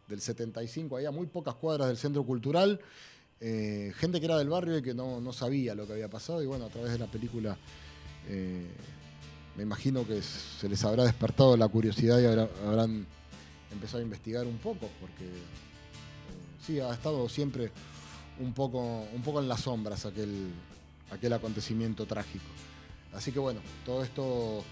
[0.07, 0.97] del 75.
[0.97, 2.81] Había muy pocas cuadras del centro cultural
[3.41, 6.47] eh, gente que era del barrio y que no, sabía lo que había pasado y
[6.47, 7.57] bueno, a través de la película
[8.29, 8.67] eh,
[9.57, 13.07] me imagino que se les habrá despertado la curiosidad y habrá- habrán
[13.71, 15.29] empezado a investigar un poco porque
[16.67, 17.71] sí, ha estado siempre
[18.41, 20.51] un poco, un poco en las sombras aquel,
[21.11, 22.45] aquel acontecimiento trágico.
[23.15, 24.65] Así que bueno, todo esto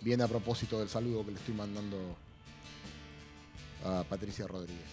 [0.00, 1.96] viene a propósito del saludo que le estoy mandando
[3.84, 4.88] a Patricia Rodríguez.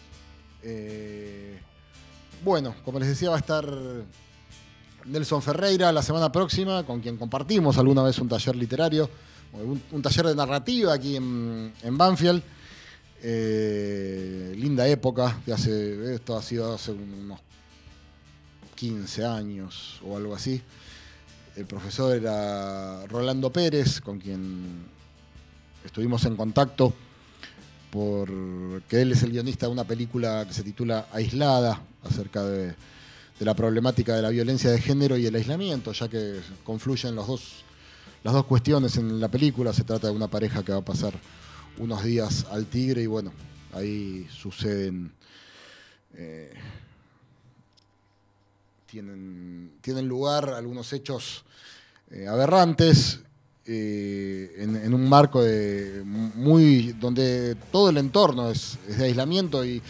[0.63, 1.59] Eh,
[2.43, 3.66] bueno, como les decía, va a estar
[5.05, 9.09] Nelson Ferreira la semana próxima, con quien compartimos alguna vez un taller literario,
[9.53, 12.41] un, taller de narrativa aquí en, en Banfield.
[13.22, 17.39] Eh, linda época, hace, esto ha sido hace unos
[18.76, 20.62] 15 años o algo así.
[21.56, 24.86] El profesor era Rolando Pérez, con quien
[25.84, 26.94] estuvimos en contacto
[27.96, 32.76] porque él es el guionista de una película que se titula Aislada, acerca de,
[33.40, 37.64] la problemática de la violencia de género y el aislamiento, ya que confluyen dos,
[38.22, 39.72] las dos cuestiones en la película.
[39.72, 41.14] Se trata de una pareja que va a pasar
[41.78, 43.32] unos días al Tigre y bueno,
[43.74, 45.14] ahí suceden...
[46.16, 46.54] eh,
[48.86, 51.44] tienen, tienen lugar algunos hechos
[52.12, 53.20] eh, aberrantes
[53.66, 59.82] eh, en, un marco de muy donde todo el entorno es, de aislamiento y,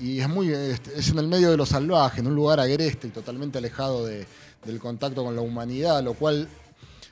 [0.00, 0.80] es muy es,
[1.10, 4.26] en el medio de lo salvaje, en un lugar agreste y totalmente alejado de-
[4.64, 6.48] del contacto con la humanidad, lo cual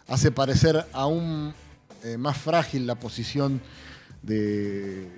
[0.08, 1.52] hace parecer aún
[2.02, 3.60] eh, más frágil la posición
[4.22, 5.08] de,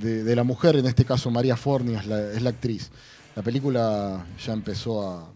[0.00, 2.90] de- la mujer, en este caso María Forni es la actriz.
[3.36, 5.33] La película ya empezó a,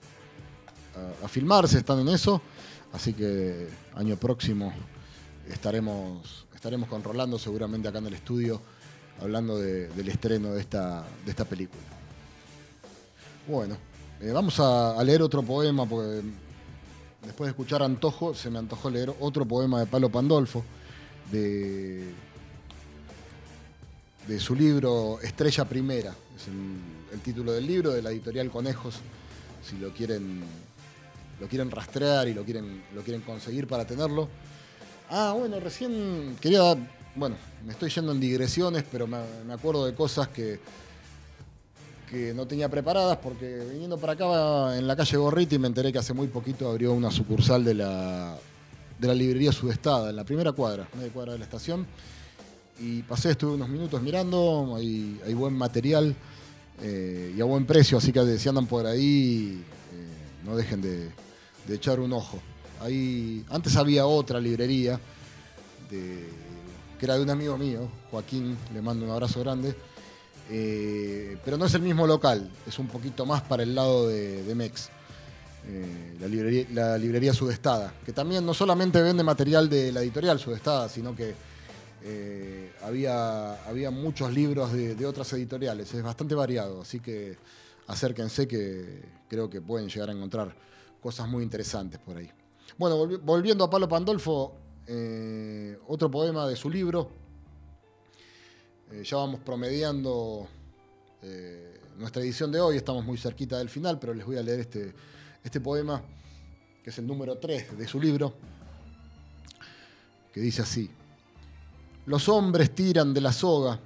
[1.24, 2.40] a- filmarse, están en eso,
[2.92, 4.72] así que año próximo
[5.48, 8.60] estaremos, estaremos con Rolando seguramente acá en el estudio
[9.20, 11.82] hablando de- del estreno de esta, de esta película.
[13.46, 13.76] Bueno,
[14.20, 16.22] eh, vamos a, leer otro poema porque
[17.24, 20.64] después de escuchar Antojo se me antojó leer otro poema de Palo Pandolfo
[21.32, 22.12] de,
[24.26, 26.46] de su libro Estrella Primera, es
[27.12, 28.96] el título del libro de la editorial Conejos,
[29.64, 30.42] si lo quieren,
[31.40, 34.28] lo quieren rastrear y lo quieren, lo quieren conseguir para tenerlo.
[35.10, 36.76] Ah, bueno, recién quería
[37.18, 37.36] bueno,
[37.66, 40.60] me estoy yendo en digresiones, pero me, acuerdo de cosas que,
[42.08, 45.98] que no tenía preparadas porque viniendo para acá en la calle Gorriti me enteré que
[45.98, 48.38] hace muy poquito abrió una sucursal de la,
[48.98, 51.86] de la librería Sudestada, en la primera cuadra, media cuadra de la estación.
[52.78, 56.14] Y pasé, estuve unos minutos mirando, hay, hay buen material
[56.80, 61.08] eh, y a buen precio, así que si andan por ahí, eh, no dejen de,
[61.68, 62.40] de echar un ojo.
[62.80, 64.98] Ahí, antes había otra librería
[65.88, 69.74] que era de un amigo mío, Joaquín, le mando un abrazo grande,
[70.50, 74.42] eh, pero no es el mismo local, es un poquito más para el lado de,
[74.42, 74.88] de Mex.
[75.68, 80.38] eh, la, librería, la librería Sudestada, que también no solamente vende material de la editorial
[80.38, 81.34] Sudestada, sino que
[82.02, 87.36] eh, había, había muchos libros de, de otras editoriales, es bastante variado, así que
[87.86, 90.54] acérquense que creo que pueden llegar a encontrar
[91.00, 92.30] cosas muy interesantes por ahí.
[92.76, 94.54] Bueno, volvi- volviendo a Palo Pandolfo,
[94.86, 97.10] eh, otro poema de su libro.
[98.90, 100.46] Eh, ya vamos promediando
[101.22, 104.60] eh, nuestra edición de hoy, estamos muy cerquita del final, pero les voy a leer
[104.60, 104.94] este,
[105.44, 106.02] este poema,
[106.82, 108.34] que es el número 3 de su libro,
[110.32, 110.90] que dice así.
[112.06, 113.78] Los hombres tiran de la soga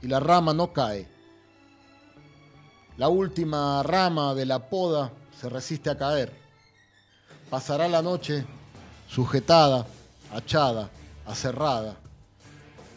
[0.00, 1.06] y la rama no cae.
[2.96, 6.32] La última rama de la poda se resiste a caer.
[7.50, 8.44] Pasará la noche
[9.08, 9.86] sujetada,
[10.32, 10.90] achada,
[11.26, 11.96] aserrada,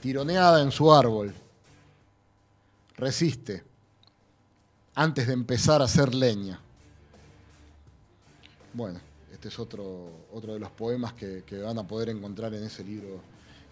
[0.01, 1.33] tironeada en su árbol.
[2.97, 3.63] Resiste
[4.95, 6.59] antes de empezar a hacer leña.
[8.73, 8.99] Bueno,
[9.31, 12.83] este es otro, otro de los poemas que, que van a poder encontrar en ese
[12.83, 13.21] libro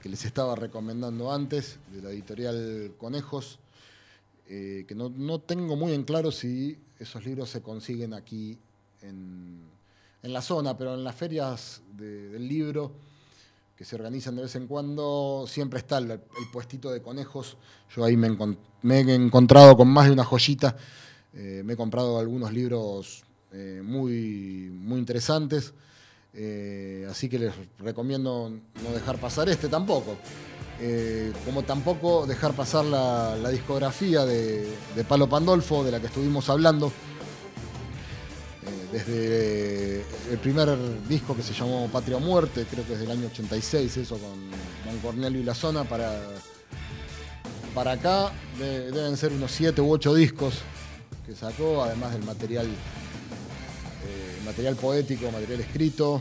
[0.01, 3.59] que les estaba recomendando antes, de la editorial Conejos,
[4.47, 8.57] eh, que no, no tengo muy en claro si esos libros se consiguen aquí
[9.01, 9.76] en,
[10.23, 12.91] en la zona, pero en las ferias de- del libro
[13.77, 16.19] que se organizan de vez en cuando, siempre está el,
[16.51, 17.57] puestito de conejos.
[17.95, 20.75] Yo ahí me, he encontrado con más de una joyita.
[21.33, 25.75] Eh, me he comprado algunos libros eh, muy, muy interesantes.
[26.33, 28.49] Eh, así que les recomiendo
[28.83, 30.17] no dejar pasar este tampoco.
[31.45, 36.49] Como tampoco dejar pasar la, la discografía de, de Palo Pandolfo, de la que estuvimos
[36.49, 36.91] hablando.
[38.97, 40.75] Desde el primer
[41.07, 44.31] disco que se llamó Patria Muerte, creo que es del año 86, eso con,
[44.85, 46.19] con Cornelio y la Zona, para,
[47.75, 50.55] para acá de- deben ser unos 7 u 8 discos
[51.27, 56.19] que sacó, además del material, eh, material poético, material escrito,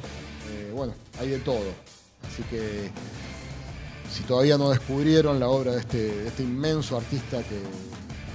[0.51, 1.73] eh, bueno, hay de todo.
[2.31, 2.91] Así que
[4.13, 7.59] si todavía no descubrieron la obra de este, este inmenso artista que,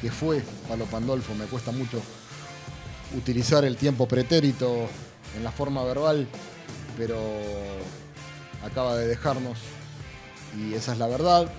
[0.01, 2.01] que fue Palo Pandolfo, me cuesta mucho
[3.17, 4.87] utilizar el tiempo pretérito
[5.35, 6.27] en la forma verbal,
[6.97, 7.17] pero
[8.63, 9.57] acaba de dejarnos
[10.57, 11.51] y esa es la verdad.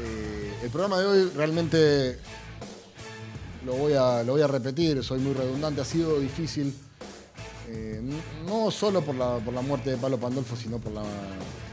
[0.00, 2.18] Eh, el programa de hoy realmente
[3.64, 6.74] lo voy, a, lo voy a repetir, soy muy redundante, ha sido difícil,
[7.68, 8.00] eh,
[8.46, 11.02] no solo por la, por la muerte de Palo Pandolfo, sino por la,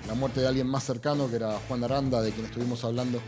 [0.07, 3.19] la muerte de alguien más cercano, que era Juan Aranda, de quien estuvimos hablando,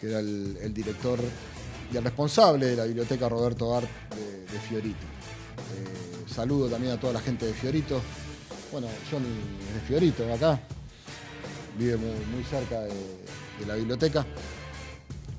[0.00, 1.18] que era el director
[1.92, 3.88] y el responsable de la biblioteca Roberto Art
[4.50, 4.96] de, Fiorito.
[4.98, 8.00] Eh, saludo también a toda la gente de Fiorito.
[8.70, 9.28] Bueno, Johnny
[9.68, 10.58] es de Fiorito, acá.
[11.78, 14.24] Vive muy, cerca de, la biblioteca.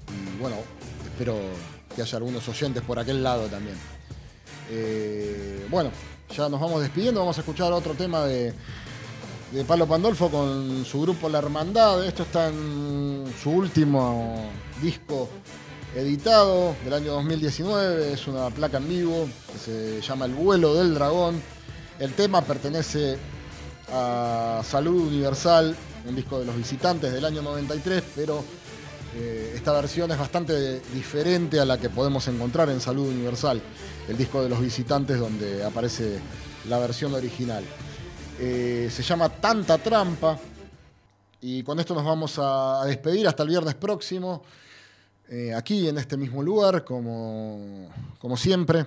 [0.09, 0.57] Y bueno,
[1.05, 1.37] espero
[1.95, 3.75] que haya algunos oyentes por aquel lado también.
[4.69, 5.91] Eh, bueno,
[6.35, 7.21] ya nos vamos despidiendo.
[7.21, 8.53] Vamos a escuchar otro tema de,
[9.51, 12.05] de Palo Pandolfo con su grupo La Hermandad.
[12.05, 14.51] Esto está en su último
[14.81, 15.29] disco
[15.95, 18.13] editado del año 2019.
[18.13, 21.41] Es una placa en vivo que se llama El vuelo del dragón.
[21.99, 23.17] El tema pertenece
[23.91, 25.75] a Salud Universal,
[26.07, 28.43] un disco de los visitantes del año 93, pero
[29.15, 33.61] eh, esta versión es bastante diferente a la que podemos encontrar en Salud Universal,
[34.07, 36.19] el disco de los visitantes donde aparece
[36.67, 37.63] la versión original.
[38.39, 40.39] Eh, se llama Tanta Trampa
[41.41, 44.43] y con esto nos vamos a, a despedir hasta el viernes próximo,
[45.35, 48.85] eh, aquí en este mismo lugar, como, como siempre,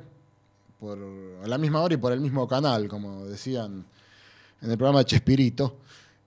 [0.79, 0.97] por,
[1.43, 3.85] a la misma hora y por el mismo canal, como decían
[4.63, 5.79] en el programa de Chespirito.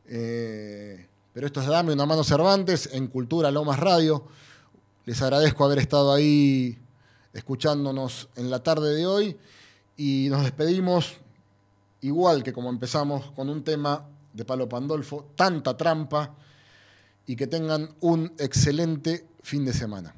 [0.06, 4.26] Eh, pero esto es Dame una mano Cervantes en Cultura Lomas Radio.
[5.06, 6.78] Les agradezco haber estado ahí
[7.32, 9.38] escuchándonos en la tarde de hoy
[9.96, 11.14] y nos despedimos
[12.02, 16.36] igual que como empezamos con un tema de Palo Pandolfo, tanta trampa
[17.26, 20.14] y que tengan un excelente fin de semana.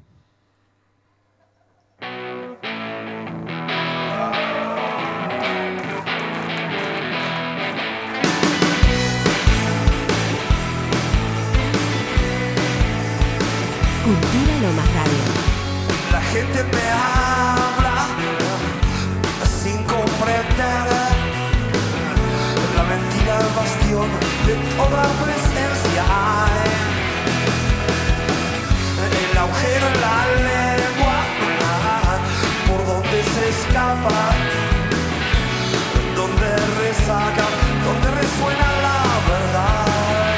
[14.04, 15.22] Cultura Lomas Radio.
[16.10, 18.08] La gente me habla
[19.62, 20.86] sin comprender
[22.76, 24.08] la mentira el bastión
[24.46, 26.51] de toda presencia.
[29.42, 30.18] Agujero en la
[30.48, 31.16] lengua
[32.68, 34.20] por donde se escapa,
[36.14, 36.48] donde
[36.80, 37.46] resaca,
[37.84, 40.36] donde resuena la verdad.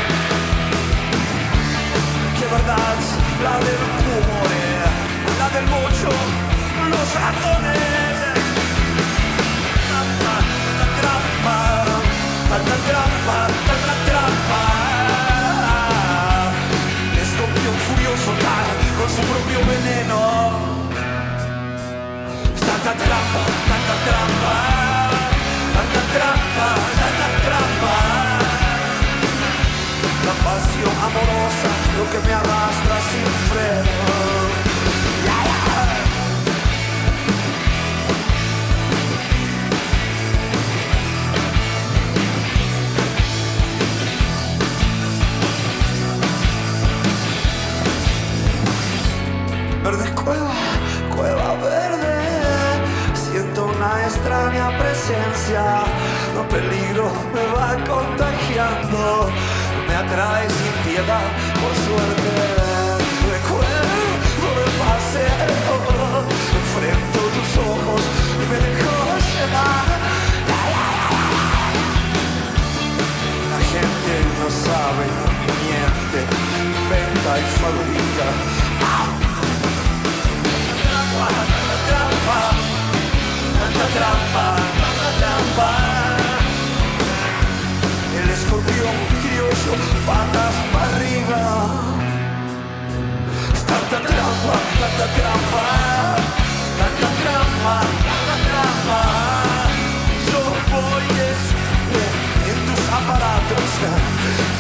[2.39, 2.99] ¿Qué verdad?
[3.45, 4.67] La del cuore,
[5.39, 6.13] la del mocho,
[6.89, 8.19] los ratones.
[9.91, 10.35] Tanta,
[10.79, 11.59] tanta trampa,
[12.49, 13.84] tanta trampa,
[19.63, 20.21] veneno.
[22.67, 24.55] Tanta trampa, tanta trampa,
[25.75, 26.69] tanta trampa,
[27.01, 27.95] tanta trampa.
[30.27, 34.44] La pasión amorosa, lo que me arrastra sin freno.
[54.07, 55.63] Extraña presencia.
[56.35, 59.31] No peligro me va contagiando.
[59.89, 61.27] Me atrae sin piedad,
[61.61, 62.31] por suerte.
[63.35, 65.75] Recuerdo el paseo.
[66.61, 68.03] Enfrento tus ojos
[68.41, 68.97] y me dejo
[69.33, 69.89] llevar.
[73.53, 75.05] La gente no sabe,
[75.63, 76.21] miente,
[76.65, 78.64] inventa y fabrica.
[83.95, 84.57] Trampa,
[85.21, 85.71] trampa.
[88.19, 89.75] El escorpión criollo,
[90.07, 91.43] patas para arriba.
[93.71, 95.65] Tanta trampa, tanta trampa,
[96.79, 97.75] tanta trampa,
[98.07, 99.01] tanta trampa.
[100.31, 100.41] Yo
[100.73, 101.09] voy
[102.51, 103.71] en tus aparatos,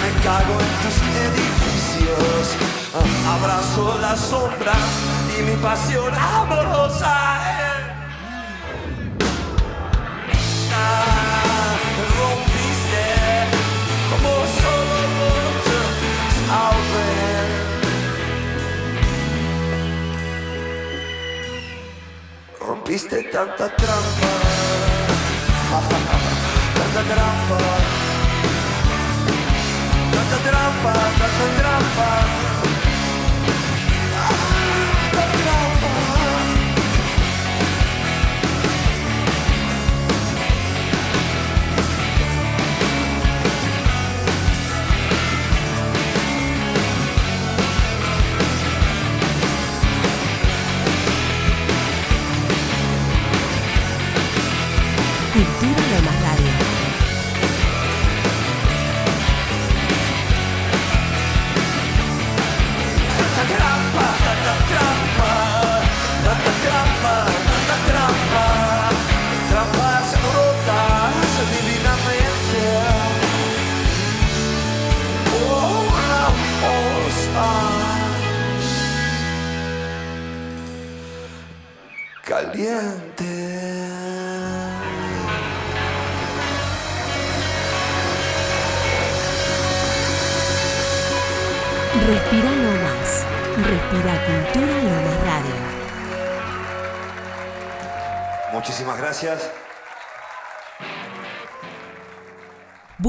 [0.01, 2.45] me cago en tus edificios,
[3.35, 4.89] abrazo las sombras
[5.37, 7.54] y mi pasión amorosa.
[23.35, 24.44] Tanta trampa,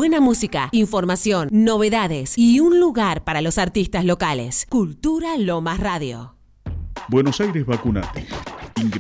[0.06, 4.68] Buena música, información, novedades y un lugar para los artistas locales.
[4.70, 6.36] Cultura Lomas Radio.
[7.10, 8.28] Buenos Aires Vacunate